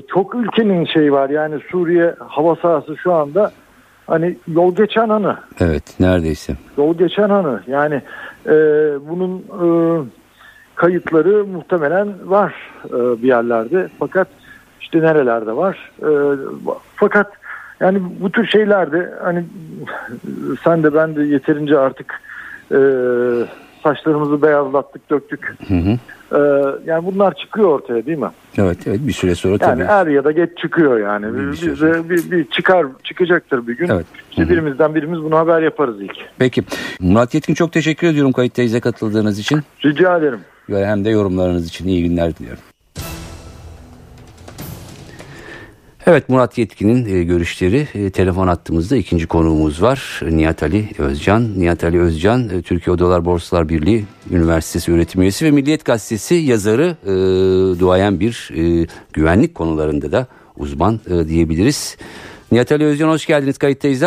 çok 0.09 0.35
ülkenin 0.35 0.85
şey 0.85 1.13
var. 1.13 1.31
Yani 1.31 1.55
Suriye 1.71 2.15
hava 2.29 2.57
sahası 2.57 2.97
şu 2.97 3.13
anda 3.13 3.53
hani 4.07 4.37
yol 4.49 4.75
geçen 4.77 5.09
anı. 5.09 5.37
Evet, 5.61 6.01
neredeyse. 6.01 6.57
yol 6.79 6.99
geçen 6.99 7.31
anı. 7.31 7.61
Yani 7.67 8.03
e, 8.47 8.53
bunun 9.09 9.39
e, 9.39 9.67
kayıtları 10.75 11.45
muhtemelen 11.45 12.09
var 12.25 12.55
e, 12.89 13.23
bir 13.23 13.29
yerlerde. 13.29 13.89
Fakat 13.99 14.29
işte 14.81 15.01
nerelerde 15.01 15.57
var? 15.57 15.93
E, 16.03 16.11
fakat 16.97 17.33
yani 17.81 18.03
bu 18.21 18.31
tür 18.31 18.47
şeylerde 18.47 19.15
hani 19.23 19.45
sen 20.65 20.83
de 20.83 20.95
ben 20.95 21.17
de 21.17 21.23
yeterince 21.23 21.79
artık 21.79 22.21
e, 22.73 22.79
saçlarımızı 23.85 24.43
beyazlattık 24.43 25.11
döktük 25.11 25.55
Hı 25.69 25.75
hı. 25.75 25.99
E, 26.33 26.39
yani 26.87 27.07
bunlar 27.07 27.35
çıkıyor 27.35 27.69
ortaya 27.69 28.07
değil 28.07 28.19
mi? 28.19 28.31
Evet, 28.59 28.79
evet 28.87 29.01
bir 29.03 29.13
süre 29.13 29.35
sonra 29.35 29.53
Yani 29.61 29.61
tabii. 29.61 29.83
er 29.83 30.07
ya 30.07 30.25
da 30.25 30.33
geç 30.33 30.51
çıkıyor 30.59 30.99
yani. 31.01 31.35
Bir 31.39 31.53
Biz 31.53 31.61
şey 31.61 31.69
de 31.81 32.11
bir, 32.11 32.31
bir 32.31 32.45
çıkar 32.45 32.87
çıkacaktır 33.05 33.67
bir 33.67 33.77
gün. 33.77 33.89
Evet. 33.89 34.07
İşte 34.31 34.43
Hı 34.43 34.47
hı. 34.47 34.51
birimizden 34.51 34.95
birimiz 34.95 35.23
bunu 35.23 35.37
haber 35.37 35.63
yaparız 35.63 36.01
ilk. 36.03 36.17
Peki. 36.39 36.63
Murat 37.01 37.35
Yetkin 37.35 37.55
çok 37.55 37.73
teşekkür 37.73 38.07
ediyorum 38.07 38.33
kayıttayıza 38.33 38.81
katıldığınız 38.81 39.39
için. 39.39 39.61
Rica 39.85 40.17
ederim. 40.19 40.41
hem 40.69 41.05
de 41.05 41.11
yorumlarınız 41.11 41.67
için 41.67 41.89
iyi 41.89 42.09
günler 42.09 42.37
diliyorum. 42.37 42.63
Evet 46.07 46.29
Murat 46.29 46.59
Yetkin'in 46.59 47.15
e, 47.15 47.25
görüşleri 47.25 47.89
e, 47.95 48.11
telefon 48.11 48.49
attığımızda 48.49 48.97
ikinci 48.97 49.27
konuğumuz 49.27 49.83
var. 49.83 50.21
Nihat 50.31 50.63
Ali 50.63 50.89
Özcan. 50.99 51.61
Nihat 51.61 51.85
Ali 51.85 52.01
Özcan 52.01 52.49
e, 52.49 52.63
Türkiye 52.63 52.95
Odalar 52.95 53.25
Borsalar 53.25 53.69
Birliği 53.69 54.05
Üniversitesi 54.31 54.93
öğretim 54.93 55.23
üyesi 55.23 55.45
ve 55.45 55.51
Milliyet 55.51 55.85
Gazetesi 55.85 56.35
yazarı 56.35 56.97
e, 57.03 57.11
duayen 57.81 58.21
bir 58.21 58.51
e, 58.57 58.87
güvenlik 59.13 59.55
konularında 59.55 60.13
da 60.13 60.27
uzman 60.57 61.01
e, 61.11 61.29
diyebiliriz. 61.29 61.97
Nihat 62.53 62.73
Ali 62.73 62.85
Özcan 62.85 63.09
hoş 63.09 63.27
geldiniz 63.27 63.59
kayıttayız. 63.59 64.03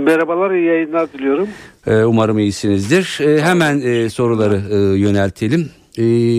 Merhabalar, 0.00 0.50
iyi 0.50 0.66
yayınlar 0.66 1.12
diliyorum. 1.12 1.48
Umarım 1.86 2.38
iyisinizdir. 2.38 3.20
Hemen 3.40 4.08
soruları 4.08 4.56
yöneltelim. 4.96 5.70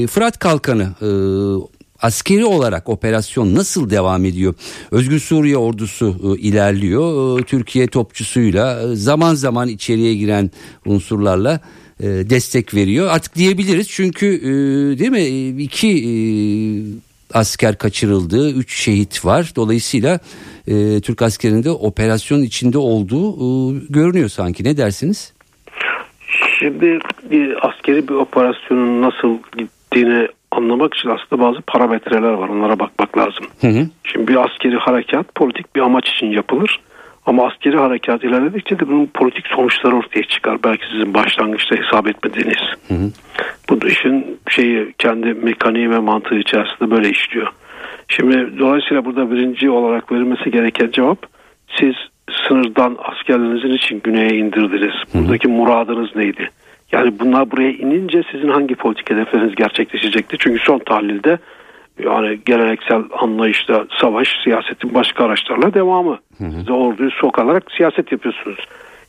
Fırat 0.07 0.39
Kalkanı 0.39 0.87
askeri 2.03 2.45
olarak 2.45 2.89
operasyon 2.89 3.55
nasıl 3.55 3.89
devam 3.89 4.25
ediyor? 4.25 4.53
Özgür 4.91 5.19
Suriye 5.19 5.57
ordusu 5.57 6.15
e, 6.24 6.41
ilerliyor. 6.41 7.39
E, 7.39 7.43
Türkiye 7.43 7.88
topçusuyla 7.88 8.81
e, 8.81 8.95
zaman 8.95 9.33
zaman 9.33 9.67
içeriye 9.67 10.15
giren 10.15 10.51
unsurlarla 10.86 11.60
e, 12.00 12.05
destek 12.05 12.74
veriyor. 12.74 13.07
Artık 13.12 13.36
diyebiliriz 13.36 13.89
çünkü 13.89 14.25
e, 14.25 14.50
değil 15.00 15.12
mi 15.12 15.19
E, 15.19 15.50
iki 15.63 15.88
e, 15.88 16.13
asker 17.33 17.77
kaçırıldı, 17.77 18.51
üç 18.51 18.83
şehit 18.83 19.25
var. 19.25 19.51
Dolayısıyla 19.55 20.19
e, 20.67 21.01
Türk 21.01 21.22
askerinde 21.22 21.72
operasyon 21.72 22.41
içinde 22.41 22.77
olduğu 22.77 23.33
e, 23.33 23.79
görünüyor 23.89 24.29
sanki. 24.29 24.63
Ne 24.63 24.77
dersiniz? 24.77 25.33
Şimdi 26.60 27.00
bir 27.31 27.67
askeri 27.67 28.07
bir 28.07 28.13
operasyonun 28.13 29.01
nasıl 29.01 29.38
gittiğini 29.57 30.27
anlamak 30.57 30.93
için 30.93 31.10
aslında 31.10 31.41
bazı 31.41 31.62
parametreler 31.62 32.31
var. 32.31 32.50
Onlara 32.50 32.79
bakmak 32.79 33.17
lazım. 33.17 33.45
Hı 33.62 33.67
hı. 33.67 33.88
Şimdi 34.03 34.27
bir 34.27 34.45
askeri 34.45 34.77
harekat 34.77 35.36
politik 35.36 35.75
bir 35.75 35.81
amaç 35.81 36.10
için 36.10 36.27
yapılır. 36.27 36.79
Ama 37.25 37.48
askeri 37.48 37.77
harekat 37.77 38.24
ilerledikçe 38.24 38.79
de 38.79 38.88
bunun 38.88 39.05
politik 39.05 39.48
sonuçları 39.48 39.95
ortaya 39.95 40.24
çıkar. 40.24 40.57
Belki 40.63 40.86
sizin 40.91 41.13
başlangıçta 41.13 41.75
hesap 41.75 42.07
etmediğiniz. 42.07 42.62
Bu 43.69 43.88
işin 43.88 44.39
şeyi 44.50 44.93
kendi 44.98 45.33
mekaniği 45.33 45.89
ve 45.89 46.00
mantığı 46.00 46.36
içerisinde 46.36 46.91
böyle 46.91 47.10
işliyor. 47.10 47.48
Şimdi 48.07 48.60
dolayısıyla 48.60 49.05
burada 49.05 49.31
birinci 49.31 49.69
olarak 49.69 50.12
verilmesi 50.12 50.51
gereken 50.51 50.91
cevap 50.91 51.17
siz 51.79 51.93
sınırdan 52.48 52.98
askerlerinizin 53.03 53.74
için 53.74 54.01
güneye 54.03 54.29
indirdiniz. 54.29 54.95
Buradaki 55.13 55.48
muradınız 55.48 56.15
neydi? 56.15 56.50
Yani 56.93 57.19
bunlar 57.19 57.51
buraya 57.51 57.71
inince 57.71 58.23
sizin 58.31 58.50
hangi 58.50 58.75
politik 58.75 59.09
hedefleriniz 59.09 59.55
gerçekleşecekti? 59.55 60.38
Çünkü 60.39 60.63
son 60.63 60.79
tahlilde 60.79 61.38
yani 62.03 62.39
geleneksel 62.45 63.01
anlayışta 63.19 63.85
savaş 64.01 64.27
siyasetin 64.43 64.93
başka 64.93 65.25
araçlarla 65.25 65.73
devamı. 65.73 66.19
Siz 66.38 66.67
de 66.67 66.73
orduyu 66.73 67.12
sokarak 67.12 67.71
siyaset 67.77 68.12
yapıyorsunuz. 68.12 68.59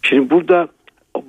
Şimdi 0.02 0.30
burada 0.30 0.68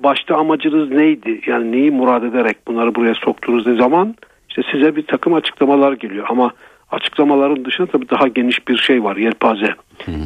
başta 0.02 0.36
amacınız 0.36 0.90
neydi? 0.90 1.40
Yani 1.46 1.72
neyi 1.72 1.90
murad 1.90 2.22
ederek 2.22 2.56
bunları 2.66 2.94
buraya 2.94 3.14
soktuğunuz 3.14 3.66
ne 3.66 3.74
zaman 3.74 4.14
işte 4.48 4.62
size 4.72 4.96
bir 4.96 5.06
takım 5.06 5.34
açıklamalar 5.34 5.92
geliyor 5.92 6.26
ama 6.28 6.52
açıklamaların 6.90 7.64
dışında 7.64 7.86
tabii 7.86 8.10
daha 8.10 8.28
geniş 8.28 8.68
bir 8.68 8.76
şey 8.76 9.04
var 9.04 9.16
yelpaze. 9.16 9.74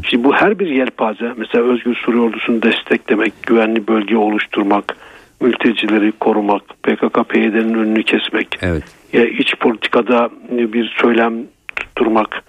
Şimdi 0.09 0.25
bu 0.25 0.35
her 0.35 0.59
bir 0.59 0.67
yelpaze 0.67 1.33
mesela 1.37 1.65
Özgür 1.65 1.95
Suriye 1.95 2.23
ordusunu 2.23 2.63
desteklemek, 2.63 3.33
güvenli 3.47 3.89
bölge 3.89 4.17
oluşturmak, 4.17 4.97
mültecileri 5.41 6.13
korumak, 6.13 6.63
PKK 6.83 7.29
PYD'nin 7.29 7.75
önünü 7.75 8.03
kesmek, 8.03 8.49
evet. 8.63 8.85
ya 9.13 9.25
iç 9.25 9.55
politikada 9.61 10.31
bir 10.51 10.97
söylem 11.03 11.35
tutturmak, 11.77 12.43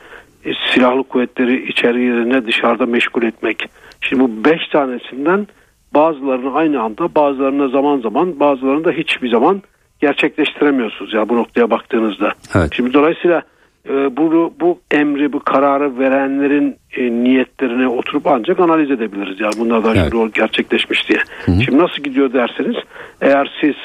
e, 0.46 0.52
silahlı 0.74 1.04
kuvvetleri 1.04 1.70
içeri 1.70 2.04
yerine 2.04 2.48
dışarıda 2.48 2.86
meşgul 2.86 3.24
etmek. 3.24 3.70
Şimdi 4.02 4.24
bu 4.24 4.46
beş 4.46 4.68
tanesinden 4.68 5.48
bazılarını 5.94 6.54
aynı 6.54 6.82
anda, 6.82 7.16
bazılarını 7.16 7.70
zaman 7.70 8.00
zaman, 8.00 8.40
bazılarını 8.40 8.86
da 8.86 8.92
hiçbir 8.92 9.32
zaman 9.32 9.62
gerçekleştiremiyorsunuz 10.02 11.14
ya 11.14 11.30
bu 11.30 11.36
noktaya 11.36 11.70
baktığınızda. 11.70 12.32
Evet. 12.56 12.70
Şimdi 12.76 12.94
dolayısıyla 12.94 13.42
bu, 13.90 14.54
bu 14.60 14.80
emri, 14.92 15.34
bu 15.34 15.40
kararı 15.40 16.00
verenlerin 16.00 16.76
e, 16.98 17.12
niyetlerine 17.12 17.88
oturup 17.88 18.28
ancak 18.28 18.60
analiz 18.60 18.92
edebiliriz. 18.92 19.40
Yani 19.40 19.54
bunlardan 19.60 19.96
Evet. 19.96 20.14
evet. 20.16 20.34
gerçekleşmiş 20.34 21.10
diye. 21.10 21.20
Şimdi 21.46 21.78
nasıl 21.78 22.04
gidiyor 22.04 22.34
derseniz 22.34 22.76
eğer 23.22 23.52
siz 23.62 23.76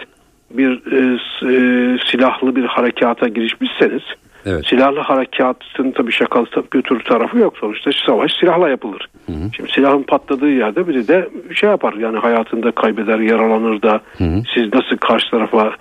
bir 0.51 0.93
e, 0.93 1.15
e, 1.43 1.99
silahlı 2.11 2.57
bir 2.57 2.65
harekata 2.65 3.29
girişmişseniz 3.29 4.03
Evet. 4.47 4.67
silahlı 4.67 5.01
harekatın 5.01 5.91
tabii 5.91 6.13
şakalı 6.13 6.47
tabii 6.47 6.67
götürü 6.71 7.05
tarafı 7.05 7.39
yok 7.39 7.55
sonuçta 7.59 7.91
savaş 8.07 8.33
silahla 8.41 8.69
yapılır. 8.69 9.09
Şimdi 9.57 9.71
silahın 9.73 10.03
patladığı 10.03 10.51
yerde 10.51 10.89
biri 10.89 11.09
de 11.09 11.29
şey 11.55 11.71
yapar 11.71 11.93
yani 11.95 12.19
hayatında 12.19 12.71
kaybeder 12.71 13.19
yaralanır 13.19 13.83
da 13.83 14.01
siz 14.55 14.75
nasıl 14.75 14.97
karşı 14.97 15.31
tarafa 15.31 15.73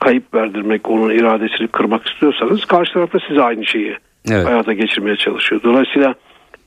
kayıp 0.00 0.34
verdirmek 0.34 0.90
onun 0.90 1.10
iradesini 1.10 1.68
kırmak 1.68 2.08
istiyorsanız 2.08 2.64
karşı 2.64 2.92
taraf 2.92 3.12
da 3.12 3.18
size 3.28 3.42
aynı 3.42 3.66
şeyi 3.66 3.96
Evet. 4.30 4.46
hayata 4.46 4.72
geçirmeye 4.72 5.16
çalışıyor. 5.16 5.60
Dolayısıyla 5.64 6.14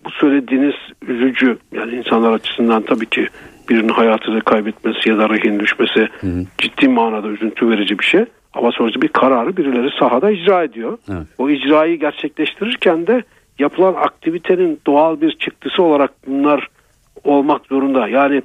bu 0.05 0.11
söylediğiniz 0.11 0.75
üzücü 1.07 1.57
yani 1.71 1.95
insanlar 1.95 2.33
açısından 2.33 2.81
tabii 2.81 3.05
ki 3.05 3.27
birinin 3.69 3.89
hayatını 3.89 4.41
kaybetmesi 4.41 5.09
ya 5.09 5.17
da 5.17 5.29
rehin 5.29 5.59
düşmesi 5.59 6.09
ciddi 6.57 6.89
manada 6.89 7.27
üzüntü 7.27 7.69
verici 7.69 7.99
bir 7.99 8.03
şey. 8.05 8.25
Ama 8.53 8.71
sonuçta 8.71 9.01
bir 9.01 9.07
kararı 9.07 9.57
birileri 9.57 9.89
sahada 9.99 10.31
icra 10.31 10.63
ediyor. 10.63 10.97
Evet. 11.09 11.27
O 11.37 11.49
icrayı 11.49 11.99
gerçekleştirirken 11.99 13.07
de 13.07 13.23
yapılan 13.59 13.93
aktivitenin 13.93 14.79
doğal 14.87 15.21
bir 15.21 15.31
çıktısı 15.31 15.83
olarak 15.83 16.11
bunlar 16.27 16.67
olmak 17.23 17.65
zorunda. 17.65 18.07
Yani 18.07 18.41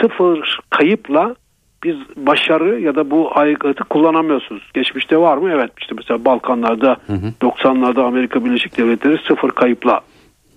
sıfır 0.00 0.58
kayıpla 0.70 1.36
biz 1.84 1.96
başarı 2.16 2.80
ya 2.80 2.94
da 2.94 3.10
bu 3.10 3.38
aygıtı 3.38 3.84
kullanamıyorsunuz. 3.84 4.70
Geçmişte 4.74 5.16
var 5.18 5.36
mı? 5.36 5.50
Evet. 5.52 5.70
İşte 5.80 5.94
mesela 5.98 6.24
Balkanlarda 6.24 6.96
90'larda 7.42 8.02
Amerika 8.02 8.44
Birleşik 8.44 8.78
Devletleri 8.78 9.18
sıfır 9.28 9.50
kayıpla 9.50 10.00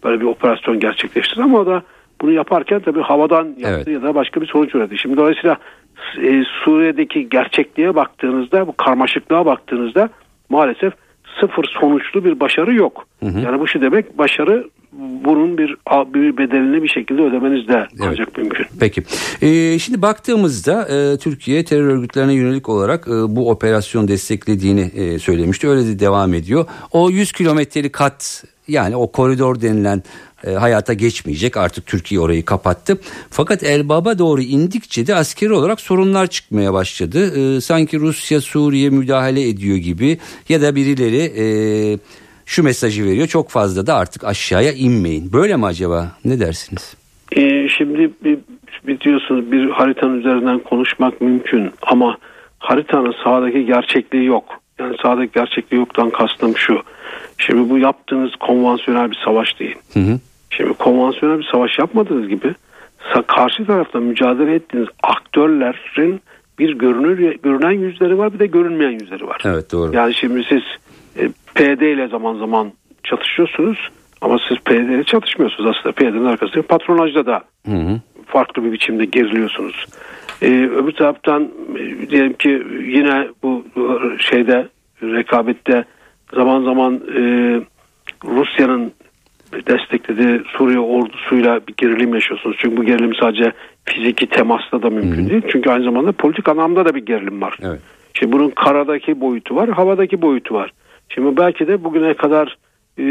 böyle 0.03 0.21
bir 0.21 0.25
operasyon 0.25 0.79
gerçekleştirdi 0.79 1.43
ama 1.43 1.57
o 1.57 1.65
da 1.65 1.81
bunu 2.21 2.31
yaparken 2.31 2.79
tabii 2.79 3.01
havadan 3.01 3.45
yaptı 3.45 3.67
Evet. 3.67 3.87
ya 3.87 4.01
da 4.03 4.15
başka 4.15 4.41
bir 4.41 4.47
sonuç 4.47 4.75
üretti. 4.75 4.97
Şimdi 4.97 5.17
dolayısıyla 5.17 5.57
e, 6.17 6.43
Suriye'deki 6.63 7.29
gerçekliğe 7.29 7.95
baktığınızda 7.95 8.67
bu 8.67 8.77
karmaşıklığa 8.77 9.45
baktığınızda 9.45 10.09
maalesef 10.49 10.93
sıfır 11.39 11.63
sonuçlu 11.79 12.25
bir 12.25 12.39
başarı 12.39 12.73
yok. 12.73 13.05
Yani 13.21 13.59
bu 13.59 13.67
şu 13.67 13.81
demek 13.81 14.17
başarı 14.17 14.69
bunun 14.91 15.57
bir, 15.57 15.75
bir 16.13 16.37
bedelini 16.37 16.83
bir 16.83 16.87
şekilde 16.87 17.21
ödemenizde 17.21 17.87
ancak 17.99 18.37
mümkün. 18.37 18.65
Peki. 18.79 19.03
Ee, 19.41 19.79
şimdi 19.79 20.01
baktığımızda 20.01 20.87
e, 20.87 21.17
Türkiye 21.17 21.65
terör 21.65 21.87
örgütlerine 21.87 22.33
yönelik 22.33 22.69
olarak 22.69 23.07
e, 23.07 23.11
bu 23.11 23.51
operasyon 23.51 24.07
desteklediğini 24.07 24.81
e, 24.81 25.19
söylemişti. 25.19 25.69
Öyle 25.69 25.87
de 25.87 25.99
devam 25.99 26.33
ediyor. 26.33 26.65
O 26.91 27.09
100 27.09 27.31
kilometrelik 27.31 27.93
kat 27.93 28.43
yani 28.67 28.95
o 28.95 29.11
koridor 29.11 29.61
denilen 29.61 30.03
e, 30.47 30.51
hayata 30.51 30.93
geçmeyecek. 30.93 31.57
Artık 31.57 31.85
Türkiye 31.85 32.21
orayı 32.21 32.45
kapattı. 32.45 32.97
Fakat 33.29 33.63
Elbab'a 33.63 34.19
doğru 34.19 34.41
indikçe 34.41 35.07
de 35.07 35.15
askeri 35.15 35.53
olarak 35.53 35.81
sorunlar 35.81 36.27
çıkmaya 36.27 36.73
başladı. 36.73 37.55
E, 37.57 37.61
sanki 37.61 37.99
Rusya 37.99 38.41
Suriye 38.41 38.89
müdahale 38.89 39.49
ediyor 39.49 39.77
gibi 39.77 40.17
ya 40.49 40.61
da 40.61 40.75
birileri 40.75 41.21
e, 41.37 41.45
şu 42.49 42.63
mesajı 42.63 43.05
veriyor. 43.05 43.27
Çok 43.27 43.49
fazla 43.49 43.87
da 43.87 43.95
artık 43.95 44.23
aşağıya 44.23 44.71
inmeyin. 44.71 45.33
Böyle 45.33 45.57
mi 45.57 45.65
acaba? 45.65 46.11
Ne 46.25 46.39
dersiniz? 46.39 46.95
Ee, 47.31 47.67
şimdi 47.77 48.11
bir, 48.23 48.37
biliyorsunuz 48.87 49.51
bir 49.51 49.69
haritanın 49.69 50.19
üzerinden 50.19 50.59
konuşmak 50.59 51.21
mümkün 51.21 51.71
ama 51.81 52.17
haritanın 52.59 53.15
sahadaki 53.23 53.65
gerçekliği 53.65 54.25
yok. 54.25 54.43
Yani 54.79 54.95
sahadaki 55.01 55.31
gerçekliği 55.33 55.79
yoktan 55.79 56.09
kastım 56.09 56.57
şu. 56.57 56.81
Şimdi 57.37 57.69
bu 57.69 57.77
yaptığınız 57.77 58.31
konvansiyonel 58.35 59.11
bir 59.11 59.19
savaş 59.25 59.59
değil. 59.59 59.75
Hı 59.93 59.99
hı. 59.99 60.19
Şimdi 60.49 60.73
konvansiyonel 60.73 61.39
bir 61.39 61.47
savaş 61.51 61.79
yapmadığınız 61.79 62.27
gibi 62.27 62.55
karşı 63.27 63.65
tarafta 63.65 63.99
mücadele 63.99 64.55
ettiğiniz 64.55 64.89
aktörlerin 65.03 66.21
bir 66.59 66.77
görünür 66.77 67.37
görünen 67.43 67.71
yüzleri 67.71 68.17
var 68.17 68.33
bir 68.33 68.39
de 68.39 68.45
görünmeyen 68.45 68.91
yüzleri 68.91 69.27
var. 69.27 69.41
Evet 69.45 69.71
doğru. 69.71 69.95
Yani 69.95 70.13
şimdi 70.13 70.43
siz 70.49 70.61
e, 71.17 71.29
PD 71.55 71.81
ile 71.81 72.07
zaman 72.07 72.35
zaman 72.35 72.71
çatışıyorsunuz 73.03 73.89
ama 74.21 74.37
siz 74.49 74.57
PD 74.57 74.71
ile 74.71 75.03
çatışmıyorsunuz 75.03 75.75
aslında 75.77 75.95
PD'nin 75.95 76.25
arkasında 76.25 76.61
patronajda 76.61 77.25
da 77.25 77.43
Hı 77.65 77.75
hı. 77.75 77.99
farklı 78.25 78.63
bir 78.63 78.71
biçimde 78.71 79.05
geriliyorsunuz. 79.05 79.85
Ee, 80.41 80.69
öbür 80.75 80.91
taraftan 80.91 81.49
e, 81.75 82.09
diyelim 82.09 82.33
ki 82.33 82.63
yine 82.83 83.27
bu 83.43 83.65
şeyde 84.19 84.67
rekabette 85.03 85.85
zaman 86.33 86.63
zaman 86.63 86.95
e, 86.95 87.21
Rusya'nın 88.25 88.91
desteklediği 89.67 90.41
Suriye 90.57 90.79
ordusuyla 90.79 91.59
bir 91.67 91.73
gerilim 91.77 92.13
yaşıyorsunuz. 92.13 92.57
Çünkü 92.59 92.77
bu 92.77 92.83
gerilim 92.83 93.15
sadece 93.15 93.51
fiziki 93.85 94.27
temasla 94.27 94.81
da 94.83 94.89
mümkün 94.89 95.29
değil. 95.29 95.41
Çünkü 95.51 95.69
aynı 95.69 95.83
zamanda 95.83 96.11
politik 96.11 96.49
anlamda 96.49 96.85
da 96.85 96.95
bir 96.95 97.05
gerilim 97.05 97.41
var. 97.41 97.57
Evet. 97.61 97.79
Şimdi 98.13 98.31
bunun 98.31 98.49
karadaki 98.49 99.21
boyutu 99.21 99.55
var, 99.55 99.69
havadaki 99.69 100.21
boyutu 100.21 100.53
var. 100.53 100.71
Şimdi 101.09 101.37
belki 101.37 101.67
de 101.67 101.83
bugüne 101.83 102.13
kadar 102.13 102.57
e, 102.97 103.03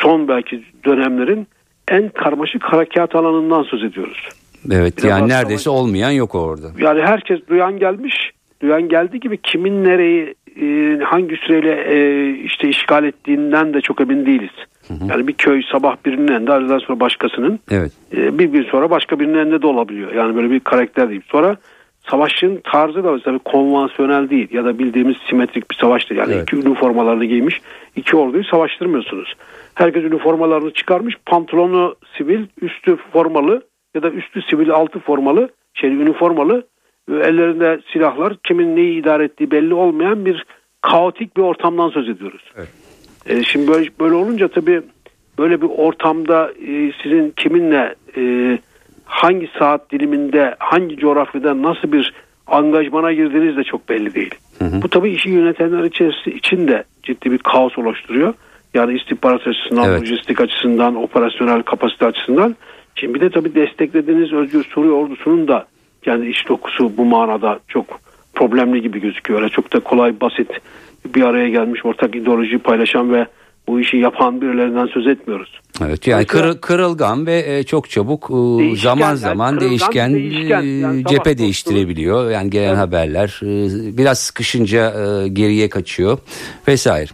son 0.00 0.28
belki 0.28 0.62
dönemlerin 0.84 1.46
en 1.88 2.08
karmaşık 2.08 2.64
harekat 2.64 3.14
alanından 3.14 3.62
söz 3.62 3.84
ediyoruz. 3.84 4.28
Evet 4.70 4.98
Biraz 4.98 5.10
yani 5.10 5.28
neredeyse 5.28 5.70
olmayan 5.70 6.10
yok 6.10 6.34
orada. 6.34 6.66
Yani 6.78 7.02
herkes 7.02 7.40
duyan 7.48 7.78
gelmiş, 7.78 8.30
duyan 8.62 8.88
geldi 8.88 9.20
gibi 9.20 9.38
kimin 9.42 9.84
nereyi 9.84 10.34
e, 10.60 10.98
hangi 11.04 11.36
süreyle 11.36 11.84
e, 11.94 12.30
işte 12.44 12.68
işgal 12.68 13.04
ettiğinden 13.04 13.74
de 13.74 13.80
çok 13.80 14.00
emin 14.00 14.26
değiliz. 14.26 14.50
Yani 15.08 15.28
bir 15.28 15.32
köy 15.32 15.62
sabah 15.72 15.96
birinin 16.06 16.32
elinde, 16.32 16.52
aradan 16.52 16.78
sonra 16.78 17.00
başkasının, 17.00 17.60
Evet. 17.70 17.92
e, 18.16 18.38
bir 18.38 18.44
gün 18.44 18.62
sonra 18.62 18.90
başka 18.90 19.20
birinin 19.20 19.38
elinde 19.38 19.62
de 19.62 19.66
olabiliyor. 19.66 20.12
Yani 20.12 20.36
böyle 20.36 20.50
bir 20.50 20.60
karakter 20.60 21.10
değil. 21.10 21.22
Sonra 21.26 21.56
savaşın 22.10 22.60
tarzı 22.72 23.04
da 23.04 23.12
mesela 23.12 23.38
konvansiyonel 23.38 24.30
değil 24.30 24.48
ya 24.52 24.64
da 24.64 24.78
bildiğimiz 24.78 25.16
simetrik 25.28 25.70
bir 25.70 25.76
savaş 25.76 26.10
değil. 26.10 26.20
Yani 26.20 26.32
Evet. 26.32 26.42
iki 26.42 26.56
üniformalarını 26.56 27.24
giymiş 27.24 27.60
iki 27.96 28.16
orduyu 28.16 28.44
savaştırmıyorsunuz. 28.44 29.34
Herkes 29.74 30.04
üniformalarını 30.04 30.70
çıkarmış, 30.70 31.16
pantolonu 31.26 31.96
sivil, 32.18 32.46
üstü 32.60 32.96
formalı 33.12 33.62
ya 33.94 34.02
da 34.02 34.10
üstü 34.10 34.42
sivil 34.42 34.70
altı 34.70 34.98
formalı, 34.98 35.48
şey 35.74 35.90
üniformalı, 35.90 36.66
e, 37.10 37.14
ellerinde 37.14 37.80
silahlar, 37.92 38.36
kimin 38.44 38.76
neyi 38.76 39.00
idare 39.00 39.24
ettiği 39.24 39.50
belli 39.50 39.74
olmayan 39.74 40.24
bir 40.24 40.44
kaotik 40.80 41.36
bir 41.36 41.42
ortamdan 41.42 41.88
söz 41.88 42.08
ediyoruz. 42.08 42.42
Evet. 42.56 42.68
E, 43.26 43.42
şimdi 43.42 43.68
böyle, 43.68 43.90
böyle 44.00 44.14
olunca 44.14 44.48
tabii 44.48 44.82
böyle 45.38 45.62
bir 45.62 45.68
ortamda 45.76 46.50
e, 46.50 46.92
sizin 47.02 47.30
kiminle 47.30 47.94
e, 48.16 48.58
hangi 49.14 49.48
saat 49.58 49.90
diliminde 49.90 50.54
hangi 50.58 50.96
coğrafyada 50.96 51.62
nasıl 51.62 51.92
bir 51.92 52.12
angajmana 52.46 53.12
girdiğiniz 53.12 53.56
de 53.56 53.64
çok 53.64 53.88
belli 53.88 54.14
değil. 54.14 54.34
Bu 54.82 54.88
tabii 54.88 55.10
işi 55.10 55.30
yönetenler 55.30 55.84
içerisi 55.84 56.30
için 56.30 56.68
de 56.68 56.84
ciddi 57.02 57.30
bir 57.30 57.38
kaos 57.38 57.78
oluşturuyor. 57.78 58.34
Yani 58.74 58.98
istihbarat 58.98 59.46
açısından, 59.46 59.88
Evet. 59.88 60.02
lojistik 60.02 60.40
açısından, 60.40 60.96
operasyonel 60.96 61.62
kapasite 61.62 62.06
açısından. 62.06 62.56
Şimdi 62.94 63.14
bir 63.14 63.20
de 63.20 63.30
tabii 63.30 63.54
desteklediğiniz 63.54 64.32
Özgür 64.32 64.64
Suriye 64.64 64.92
ordusunun 64.92 65.48
da 65.48 65.66
yani 66.06 66.28
iş 66.28 66.48
dokusu 66.48 66.96
bu 66.96 67.04
manada 67.04 67.58
çok 67.68 68.00
problemli 68.34 68.82
gibi 68.82 69.00
gözüküyor. 69.00 69.40
Öyle 69.40 69.50
çok 69.50 69.72
da 69.72 69.80
kolay 69.80 70.20
basit 70.20 70.50
bir 71.14 71.22
araya 71.22 71.48
gelmiş 71.48 71.84
ortak 71.84 72.16
ideoloji 72.16 72.58
paylaşan 72.58 73.12
ve 73.12 73.26
bu 73.68 73.80
işi 73.80 73.96
yapan 73.96 74.40
birilerinden 74.40 74.86
söz 74.86 75.06
etmiyoruz. 75.06 75.60
Evet 75.84 76.06
yani 76.06 76.24
kırı- 76.24 76.60
kırılgan 76.60 77.26
ve 77.26 77.44
e, 77.58 77.62
çok 77.62 77.90
çabuk 77.90 78.30
e, 78.30 78.34
Değişken, 78.58 78.88
zaman 78.88 79.06
yani 79.08 79.18
zaman 79.18 79.48
kırılgan, 79.50 79.68
değişken, 79.70 80.14
değişken. 80.14 80.62
e, 80.62 80.66
Yani 80.66 81.04
cephe 81.04 81.16
koşulu- 81.30 81.38
değiştirebiliyor. 81.38 82.30
Yani 82.30 82.50
gelen 82.50 82.68
Evet. 82.68 82.78
haberler 82.78 83.40
biraz 83.98 84.18
sıkışınca 84.18 84.90
geriye 85.26 85.68
kaçıyor 85.68 86.18
vesaire. 86.68 87.10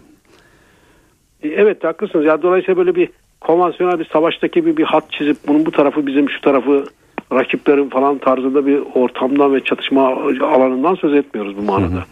Evet 1.42 1.84
haklısınız. 1.84 2.24
Ya 2.24 2.42
dolayısıyla 2.42 2.76
böyle 2.76 2.94
bir 2.94 3.08
konvansiyonel 3.40 3.98
bir 3.98 4.04
savaştaki 4.12 4.66
bir, 4.66 4.76
bir 4.76 4.84
hat 4.84 5.12
çizip 5.12 5.36
bunun 5.48 5.66
bu 5.66 5.70
tarafı 5.70 6.06
bizim 6.06 6.30
şu 6.30 6.40
tarafı 6.40 6.84
rakiplerin 7.32 7.88
falan 7.88 8.18
tarzında 8.18 8.66
bir 8.66 8.82
ortamdan 8.94 9.54
ve 9.54 9.64
çatışma 9.64 10.06
alanından 10.42 10.94
söz 10.94 11.14
etmiyoruz 11.14 11.56
bu 11.56 11.62
manada. 11.62 12.04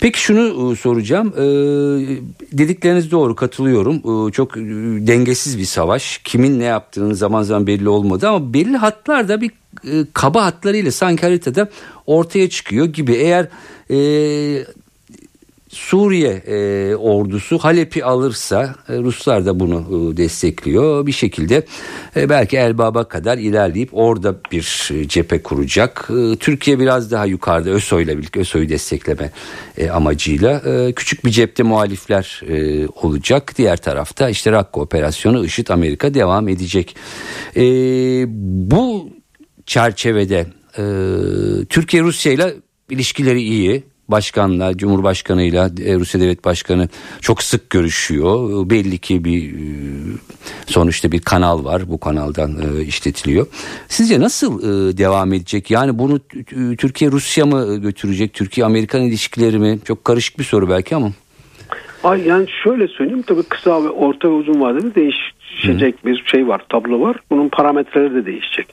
Peki 0.00 0.20
şunu 0.20 0.72
e, 0.72 0.76
soracağım. 0.76 1.32
E, 1.36 1.42
dedikleriniz 2.58 3.10
doğru 3.10 3.34
katılıyorum. 3.34 4.28
E, 4.28 4.32
çok 4.32 4.56
dengesiz 5.06 5.58
bir 5.58 5.64
savaş. 5.64 6.18
Kimin 6.18 6.60
ne 6.60 6.64
yaptığının 6.64 7.12
zaman 7.12 7.42
zaman 7.42 7.66
belli 7.66 7.88
olmadı 7.88 8.28
ama 8.28 8.54
belli 8.54 8.76
hatlarda 8.76 9.40
bir 9.40 9.50
kaba 10.12 10.44
hatlarıyla 10.44 10.90
sanki 10.90 11.22
haritada 11.22 11.68
ortaya 12.06 12.48
çıkıyor 12.48 12.86
gibi. 12.86 13.12
Eğer 13.12 13.46
Suriye 15.70 16.42
e, 16.46 16.94
ordusu 16.96 17.58
Halep'i 17.58 18.04
alırsa 18.04 18.74
e, 18.88 18.98
Ruslar 18.98 19.46
da 19.46 19.60
bunu 19.60 20.10
e, 20.12 20.16
destekliyor. 20.16 21.06
Bir 21.06 21.12
şekilde 21.12 21.66
e, 22.16 22.28
belki 22.28 22.56
Elbab'a 22.56 23.04
kadar 23.04 23.38
ilerleyip 23.38 23.88
orada 23.92 24.34
bir 24.52 24.90
e, 24.94 25.08
cephe 25.08 25.42
kuracak. 25.42 26.08
E, 26.10 26.36
Türkiye 26.36 26.78
biraz 26.78 27.10
daha 27.10 27.26
yukarıda 27.26 27.70
ÖSO'yla 27.70 28.18
birlikte 28.18 28.40
ÖSO'yu 28.40 28.68
destekleme 28.68 29.30
e, 29.78 29.90
amacıyla 29.90 30.62
e, 30.66 30.92
küçük 30.92 31.24
bir 31.24 31.30
cepte 31.30 31.62
muhalifler 31.62 32.42
e, 32.48 32.86
olacak. 32.88 33.52
Diğer 33.58 33.76
tarafta 33.76 34.30
işte 34.30 34.52
Rakka 34.52 34.80
operasyonu 34.80 35.44
IŞİD 35.44 35.68
Amerika 35.68 36.14
devam 36.14 36.48
edecek. 36.48 36.96
E, 37.56 37.62
bu 38.70 39.10
çerçevede 39.66 40.46
e, 40.78 40.84
Türkiye 41.68 42.02
Rusya 42.02 42.32
ile 42.32 42.54
ilişkileri 42.90 43.42
iyi 43.42 43.89
başkanla, 44.10 44.76
Cumhurbaşkanıyla 44.76 45.70
e, 45.84 45.94
Rusya 45.94 46.20
Devlet 46.20 46.44
Başkanı 46.44 46.88
çok 47.20 47.42
sık 47.42 47.70
görüşüyor. 47.70 48.70
Belli 48.70 48.98
ki 48.98 49.24
bir 49.24 49.52
e, 49.52 49.56
sonuçta 50.66 51.12
bir 51.12 51.20
kanal 51.20 51.64
var. 51.64 51.82
Bu 51.88 52.00
kanaldan 52.00 52.50
e, 52.50 52.82
işletiliyor. 52.82 53.46
Sizce 53.88 54.20
nasıl 54.20 54.62
devam 54.96 55.32
edecek? 55.32 55.70
Yani 55.70 55.98
bunu 55.98 56.20
Türkiye 56.76 57.10
Rusya 57.10 57.46
mı 57.46 57.76
götürecek? 57.76 58.34
Türkiye 58.34 58.66
Amerikan 58.66 59.02
ilişkileri 59.02 59.58
mi? 59.58 59.78
Çok 59.84 60.04
karışık 60.04 60.38
bir 60.38 60.44
soru 60.44 60.70
belki 60.70 60.96
ama. 60.96 61.12
Ay 62.04 62.26
yani 62.26 62.46
şöyle 62.64 62.88
söyleyeyim 62.88 63.22
tabii 63.22 63.42
kısa 63.42 63.84
ve 63.84 63.88
orta 63.88 64.28
ve 64.28 64.32
uzun 64.32 64.60
vadede 64.60 64.94
değişecek 64.94 65.96
Hı. 66.02 66.06
bir 66.06 66.24
şey 66.26 66.48
var, 66.48 66.62
tablo 66.68 67.00
var. 67.00 67.16
Bunun 67.30 67.48
parametreleri 67.48 68.14
de 68.14 68.26
değişecek. 68.26 68.66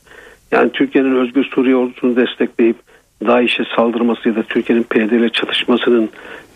Yani 0.52 0.72
Türkiye'nin 0.72 1.16
Özgür 1.16 1.44
Suriye 1.44 1.76
ordusunu 1.76 2.16
destekleyip 2.16 2.78
DAEŞ'e 3.26 3.64
saldırması 3.76 4.30
ya 4.30 4.36
da 4.36 4.44
Türkiye'nin 4.44 4.84
PYD 4.84 5.12
ile 5.12 5.30
çatışmasının 5.30 6.10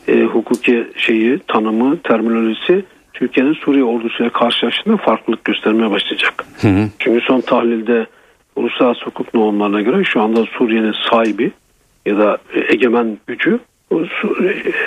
e, 0.07 0.21
hukuki 0.21 0.87
şeyi, 0.95 1.39
tanımı, 1.47 1.97
terminolojisi 1.97 2.85
Türkiye'nin 3.13 3.53
Suriye 3.53 3.83
ordusuyla 3.83 4.31
karşılaştığında 4.31 4.97
farklılık 4.97 5.45
göstermeye 5.45 5.91
başlayacak. 5.91 6.45
Hı 6.61 6.67
hı. 6.67 6.89
Çünkü 6.99 7.21
son 7.21 7.41
tahlilde 7.41 8.05
uluslararası 8.55 9.05
hukuk 9.05 9.33
normlarına 9.33 9.81
göre 9.81 10.03
şu 10.03 10.21
anda 10.21 10.45
Suriye'nin 10.45 10.95
sahibi 11.09 11.51
ya 12.05 12.17
da 12.17 12.37
egemen 12.69 13.17
gücü 13.27 13.59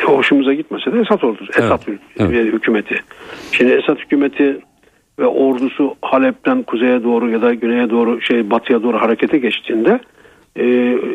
hoşumuza 0.04 0.54
gitmese 0.54 0.92
de 0.92 1.00
Esad 1.00 1.22
ordusu, 1.22 1.52
evet. 1.56 1.64
Esad 1.64 1.80
evet. 2.18 2.52
hükümeti. 2.52 2.94
Şimdi 3.52 3.72
Esad 3.72 3.98
hükümeti 3.98 4.58
ve 5.18 5.26
ordusu 5.26 5.94
Halep'ten 6.02 6.62
kuzeye 6.62 7.04
doğru 7.04 7.30
ya 7.30 7.42
da 7.42 7.54
güneye 7.54 7.90
doğru 7.90 8.20
şey 8.20 8.50
batıya 8.50 8.82
doğru 8.82 9.00
harekete 9.00 9.38
geçtiğinde 9.38 10.00
e, 10.56 10.64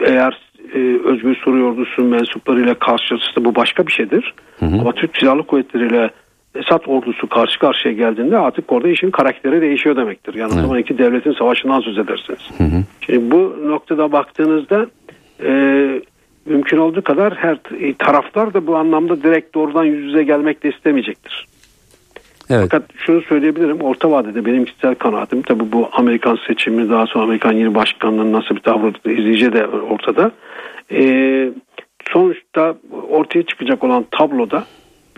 eğer 0.05 0.48
e, 0.75 1.07
Özgür 1.07 1.35
Suriye 1.35 1.63
Ordusu 1.63 2.03
mensuplarıyla 2.03 2.73
karşılaşırsa 2.73 3.45
bu 3.45 3.55
başka 3.55 3.87
bir 3.87 3.91
şeydir. 3.91 4.33
Hı 4.59 4.65
hı. 4.65 4.75
Ama 4.81 4.91
Türk 4.91 5.17
Silahlı 5.17 5.43
Kuvvetleri 5.43 5.87
ile 5.87 6.09
Esad 6.55 6.81
ordusu 6.87 7.29
karşı 7.29 7.59
karşıya 7.59 7.93
geldiğinde 7.93 8.37
artık 8.37 8.71
orada 8.71 8.87
işin 8.87 9.11
karakteri 9.11 9.61
değişiyor 9.61 9.95
demektir. 9.95 10.33
Yani 10.33 10.51
evet. 10.53 10.59
o 10.59 10.61
zaman 10.61 10.79
iki 10.79 10.97
devletin 10.97 11.33
savaşından 11.33 11.79
söz 11.79 11.97
edersiniz. 11.97 12.39
Hı 12.57 12.63
hı. 12.63 12.83
Şimdi 13.01 13.31
bu 13.31 13.55
noktada 13.67 14.11
baktığınızda 14.11 14.87
e, 15.43 15.51
mümkün 16.45 16.77
olduğu 16.77 17.01
kadar 17.01 17.35
her 17.35 17.57
taraflar 17.99 18.53
da 18.53 18.67
bu 18.67 18.75
anlamda 18.75 19.23
direkt 19.23 19.55
doğrudan 19.55 19.83
yüz 19.83 20.05
yüze 20.05 20.23
gelmek 20.23 20.63
de 20.63 20.69
istemeyecektir. 20.69 21.45
Evet. 22.49 22.67
Fakat 22.71 22.83
şunu 22.97 23.21
söyleyebilirim 23.21 23.81
orta 23.81 24.11
vadede 24.11 24.45
benim 24.45 24.65
kişisel 24.65 24.95
kanaatim 24.95 25.41
tabi 25.41 25.71
bu 25.71 25.89
Amerikan 25.91 26.37
seçimi 26.47 26.89
daha 26.89 27.07
sonra 27.07 27.23
Amerikan 27.23 27.51
yeni 27.51 27.75
başkanlığının 27.75 28.33
nasıl 28.33 28.55
bir 28.55 28.61
tavır 28.61 28.93
izleyici 29.05 29.53
de 29.53 29.67
ortada. 29.67 30.31
Ee, 30.91 31.49
sonuçta 32.11 32.75
ortaya 33.09 33.43
çıkacak 33.43 33.83
olan 33.83 34.05
tabloda 34.11 34.65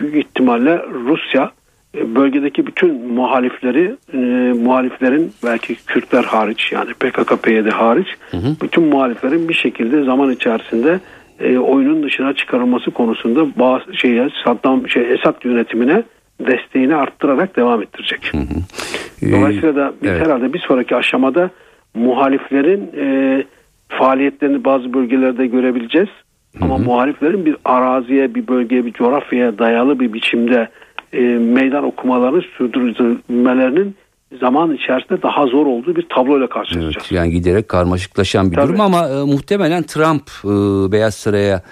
büyük 0.00 0.16
ihtimalle 0.16 0.82
Rusya 0.92 1.50
e, 1.98 2.14
bölgedeki 2.14 2.66
bütün 2.66 3.12
muhalifleri 3.12 3.96
e, 4.12 4.18
muhaliflerin 4.52 5.32
belki 5.44 5.74
Kürtler 5.74 6.24
hariç 6.24 6.72
yani 6.72 6.94
PKK 6.94 7.42
PYD 7.42 7.70
hariç 7.70 8.08
hı 8.30 8.36
hı. 8.36 8.56
bütün 8.62 8.84
muhaliflerin 8.84 9.48
bir 9.48 9.54
şekilde 9.54 10.04
zaman 10.04 10.30
içerisinde 10.30 11.00
e, 11.40 11.58
oyunun 11.58 12.02
dışına 12.02 12.34
çıkarılması 12.34 12.90
konusunda 12.90 13.58
bazı 13.58 13.96
şeye 13.96 14.28
Saddam 14.44 14.88
şey 14.88 15.12
Esad 15.12 15.44
yönetimine 15.44 16.02
desteğini 16.40 16.94
arttırarak 16.94 17.56
devam 17.56 17.82
ettirecek. 17.82 18.32
Hı 18.32 18.38
hı. 18.38 19.32
Dolayısıyla 19.32 19.76
da 19.76 19.92
biz 20.02 20.10
evet. 20.10 20.26
herhalde 20.26 20.52
bir 20.52 20.58
sonraki 20.58 20.96
aşamada 20.96 21.50
muhaliflerin 21.94 22.90
e, 22.96 23.44
faaliyetlerini 23.98 24.64
bazı 24.64 24.94
bölgelerde 24.94 25.46
görebileceğiz. 25.46 26.08
Hı 26.08 26.58
hı. 26.58 26.64
Ama 26.64 26.78
muhaliflerin 26.78 27.46
bir 27.46 27.56
araziye, 27.64 28.34
bir 28.34 28.48
bölgeye, 28.48 28.86
bir 28.86 28.92
coğrafyaya 28.92 29.58
dayalı 29.58 30.00
bir 30.00 30.12
biçimde 30.12 30.68
e, 31.12 31.20
meydan 31.38 31.84
okumalarını 31.84 32.42
sürdürmelerinin 32.58 33.94
zaman 34.40 34.74
içerisinde 34.74 35.22
daha 35.22 35.46
zor 35.46 35.66
olduğu 35.66 35.96
bir 35.96 36.06
tabloyla 36.08 36.48
karşılaşacağız. 36.48 36.96
Evet, 36.96 37.12
yani 37.12 37.30
giderek 37.30 37.68
karmaşıklaşan 37.68 38.50
bir 38.50 38.56
Tabii. 38.56 38.68
durum 38.68 38.80
ama 38.80 39.08
e, 39.08 39.24
muhtemelen 39.24 39.82
Trump 39.82 40.22
e, 40.44 40.92
Beyaz 40.92 41.14
Saray'a 41.14 41.62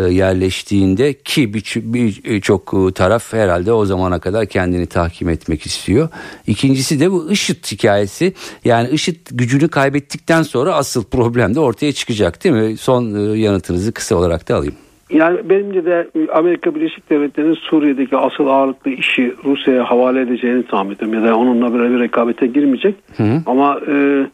yerleştiğinde 0.00 1.12
ki 1.12 1.54
birçok 1.54 2.72
bir, 2.72 2.92
taraf 2.92 3.32
herhalde 3.32 3.72
o 3.72 3.84
zamana 3.84 4.18
kadar 4.18 4.46
kendini 4.46 4.86
tahkim 4.86 5.28
etmek 5.28 5.66
istiyor. 5.66 6.08
İkincisi 6.46 7.00
de 7.00 7.10
bu 7.12 7.32
IŞİD 7.32 7.64
hikayesi. 7.72 8.32
Yani 8.64 8.88
IŞİD 8.88 9.16
gücünü 9.30 9.68
kaybettikten 9.68 10.42
sonra 10.42 10.74
asıl 10.74 11.04
problem 11.04 11.54
de 11.54 11.60
ortaya 11.60 11.92
çıkacak 11.92 12.44
değil 12.44 12.54
mi? 12.54 12.76
Son 12.76 13.14
e, 13.14 13.38
yanıtınızı 13.38 13.92
kısa 13.92 14.16
olarak 14.16 14.48
da 14.48 14.56
alayım. 14.56 14.74
Yani 15.10 15.38
benim 15.50 15.84
de 15.84 16.08
Amerika 16.32 16.74
Birleşik 16.74 17.10
Devletleri'nin 17.10 17.54
Suriye'deki 17.54 18.16
asıl 18.16 18.46
ağırlıklı 18.46 18.90
işi 18.90 19.34
Rusya'ya 19.44 19.90
havale 19.90 20.20
edeceğini 20.20 20.66
tahmin 20.66 20.94
ediyorum. 20.94 21.14
Ya 21.14 21.30
da 21.30 21.36
onunla 21.36 21.74
böyle 21.74 21.94
bir 21.94 22.00
rekabete 22.00 22.46
girmeyecek. 22.46 22.94
Hı 23.16 23.22
hı. 23.22 23.42
Ama 23.46 23.80
e, 23.88 24.26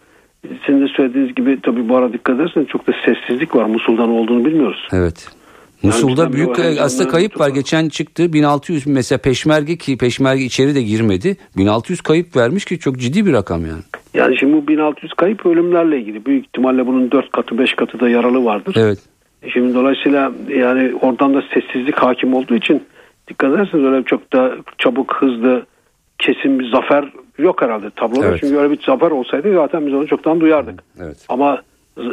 sizin 0.66 0.80
de 0.80 0.88
söylediğiniz 0.88 1.34
gibi 1.34 1.58
tabii 1.62 1.88
bu 1.88 1.96
ara 1.96 2.12
dikkat 2.12 2.36
ederseniz 2.36 2.68
çok 2.68 2.86
da 2.86 2.92
sessizlik 3.04 3.56
var. 3.56 3.64
Musul'dan 3.64 4.08
olduğunu 4.08 4.44
bilmiyoruz. 4.44 4.88
Evet. 4.92 5.39
Musul'da 5.82 6.32
büyük 6.32 6.58
aslında 6.58 7.08
kayıp 7.08 7.40
var. 7.40 7.48
Geçen 7.48 7.88
çıktı 7.88 8.32
1600 8.32 8.86
mesela 8.86 9.18
peşmerge 9.18 9.76
ki 9.76 9.98
peşmerge 9.98 10.44
içeri 10.44 10.74
de 10.74 10.82
girmedi. 10.82 11.36
1600 11.56 12.00
kayıp 12.00 12.36
vermiş 12.36 12.64
ki 12.64 12.78
çok 12.78 12.98
ciddi 12.98 13.26
bir 13.26 13.32
rakam 13.32 13.66
yani. 13.66 13.82
Yani 14.14 14.38
şimdi 14.38 14.52
bu 14.52 14.68
1600 14.68 15.12
kayıp 15.12 15.46
ölümlerle 15.46 15.98
ilgili. 15.98 16.26
Büyük 16.26 16.46
ihtimalle 16.46 16.86
bunun 16.86 17.10
4 17.10 17.32
katı 17.32 17.58
5 17.58 17.74
katı 17.74 18.00
da 18.00 18.08
yaralı 18.08 18.44
vardır. 18.44 18.74
Evet. 18.78 18.98
Şimdi 19.52 19.74
dolayısıyla 19.74 20.32
yani 20.48 20.92
oradan 21.00 21.34
da 21.34 21.42
sessizlik 21.54 21.94
hakim 21.94 22.34
olduğu 22.34 22.54
için 22.54 22.82
dikkat 23.28 23.54
ederseniz 23.54 23.84
öyle 23.84 24.04
çok 24.04 24.32
da 24.32 24.56
çabuk 24.78 25.14
hızlı 25.14 25.66
kesin 26.18 26.58
bir 26.58 26.70
zafer 26.70 27.12
yok 27.38 27.62
herhalde 27.62 27.90
tabloda. 27.90 28.26
Evet. 28.26 28.38
Çünkü 28.40 28.56
öyle 28.56 28.70
bir 28.70 28.82
zafer 28.86 29.10
olsaydı 29.10 29.54
zaten 29.54 29.86
biz 29.86 29.94
onu 29.94 30.06
çoktan 30.06 30.40
duyardık. 30.40 30.82
Evet. 31.00 31.26
Ama 31.28 31.62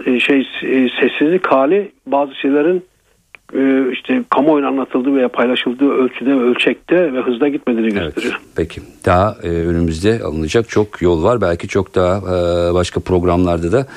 e, 0.06 0.20
şey 0.20 0.40
e, 0.64 0.90
sessizlik 1.00 1.48
hali 1.48 1.92
bazı 2.06 2.36
şeylerin 2.36 2.78
e, 2.78 2.82
işte 3.94 4.24
kamuoyuna 4.30 4.68
anlatıldığı 4.68 5.16
veya 5.16 5.30
paylaşıldığı 5.30 5.90
ölçüde 5.90 6.30
ve 6.30 6.40
ölçekte 6.40 7.14
ve 7.14 7.22
hızda 7.22 7.48
gitmediğini 7.48 7.94
gösteriyor. 7.94 8.34
Evet, 8.38 8.48
peki 8.56 8.82
daha 9.06 9.38
e, 9.44 9.48
önümüzde 9.48 10.22
alınacak 10.24 10.70
çok 10.70 11.02
yol 11.02 11.24
var. 11.24 11.42
Belki 11.42 11.68
çok 11.68 11.96
daha 11.96 12.18
e, 12.18 12.74
başka 12.74 13.00
programlarda 13.00 13.72
da 13.72 13.88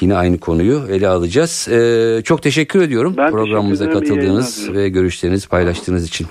yine 0.00 0.14
aynı 0.14 0.38
konuyu 0.38 0.82
ele 0.90 1.08
alacağız. 1.08 1.68
E, 1.68 2.22
çok 2.24 2.42
teşekkür 2.42 2.82
ediyorum 2.82 3.14
ben 3.16 3.30
programımıza 3.30 3.84
teşekkür 3.84 4.08
katıldığınız 4.08 4.74
ve 4.74 4.88
görüşlerinizi 4.88 5.48
paylaştığınız 5.48 6.06
için. 6.08 6.26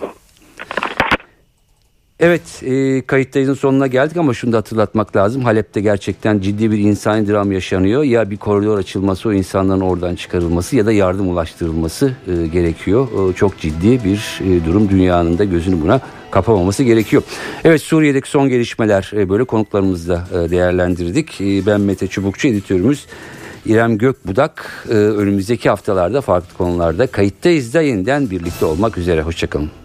Evet 2.19 2.63
e, 2.63 3.01
kayıttayızın 3.01 3.53
sonuna 3.53 3.87
geldik 3.87 4.17
ama 4.17 4.33
şunu 4.33 4.53
da 4.53 4.57
hatırlatmak 4.57 5.15
lazım. 5.15 5.43
Halep'te 5.43 5.81
gerçekten 5.81 6.39
ciddi 6.39 6.71
bir 6.71 6.77
insani 6.77 7.27
dram 7.27 7.51
yaşanıyor. 7.51 8.03
Ya 8.03 8.31
bir 8.31 8.37
koridor 8.37 8.77
açılması 8.77 9.29
o 9.29 9.33
insanların 9.33 9.81
oradan 9.81 10.15
çıkarılması 10.15 10.75
ya 10.75 10.85
da 10.85 10.91
yardım 10.91 11.29
ulaştırılması 11.29 12.13
e, 12.27 12.47
gerekiyor. 12.47 13.07
E, 13.31 13.33
çok 13.33 13.57
ciddi 13.57 14.03
bir 14.03 14.41
e, 14.41 14.65
durum 14.65 14.89
dünyanın 14.89 15.37
da 15.37 15.43
gözünü 15.43 15.81
buna 15.81 16.01
kapamaması 16.31 16.83
gerekiyor. 16.83 17.23
Evet 17.63 17.81
Suriye'deki 17.81 18.29
son 18.29 18.49
gelişmeler 18.49 19.11
e, 19.13 19.29
böyle 19.29 19.43
konuklarımızla 19.43 20.27
e, 20.31 20.49
değerlendirdik. 20.49 21.41
E, 21.41 21.65
ben 21.65 21.81
Mete 21.81 22.07
Çubukçu 22.07 22.47
editörümüz. 22.47 23.05
İrem 23.65 23.97
Gökbudak 23.97 24.85
e, 24.89 24.93
önümüzdeki 24.93 25.69
haftalarda 25.69 26.21
farklı 26.21 26.57
konularda 26.57 27.07
kayıttayız 27.07 27.73
da 27.73 27.81
yeniden 27.81 28.29
birlikte 28.29 28.65
olmak 28.65 28.97
üzere. 28.97 29.21
Hoşçakalın. 29.21 29.84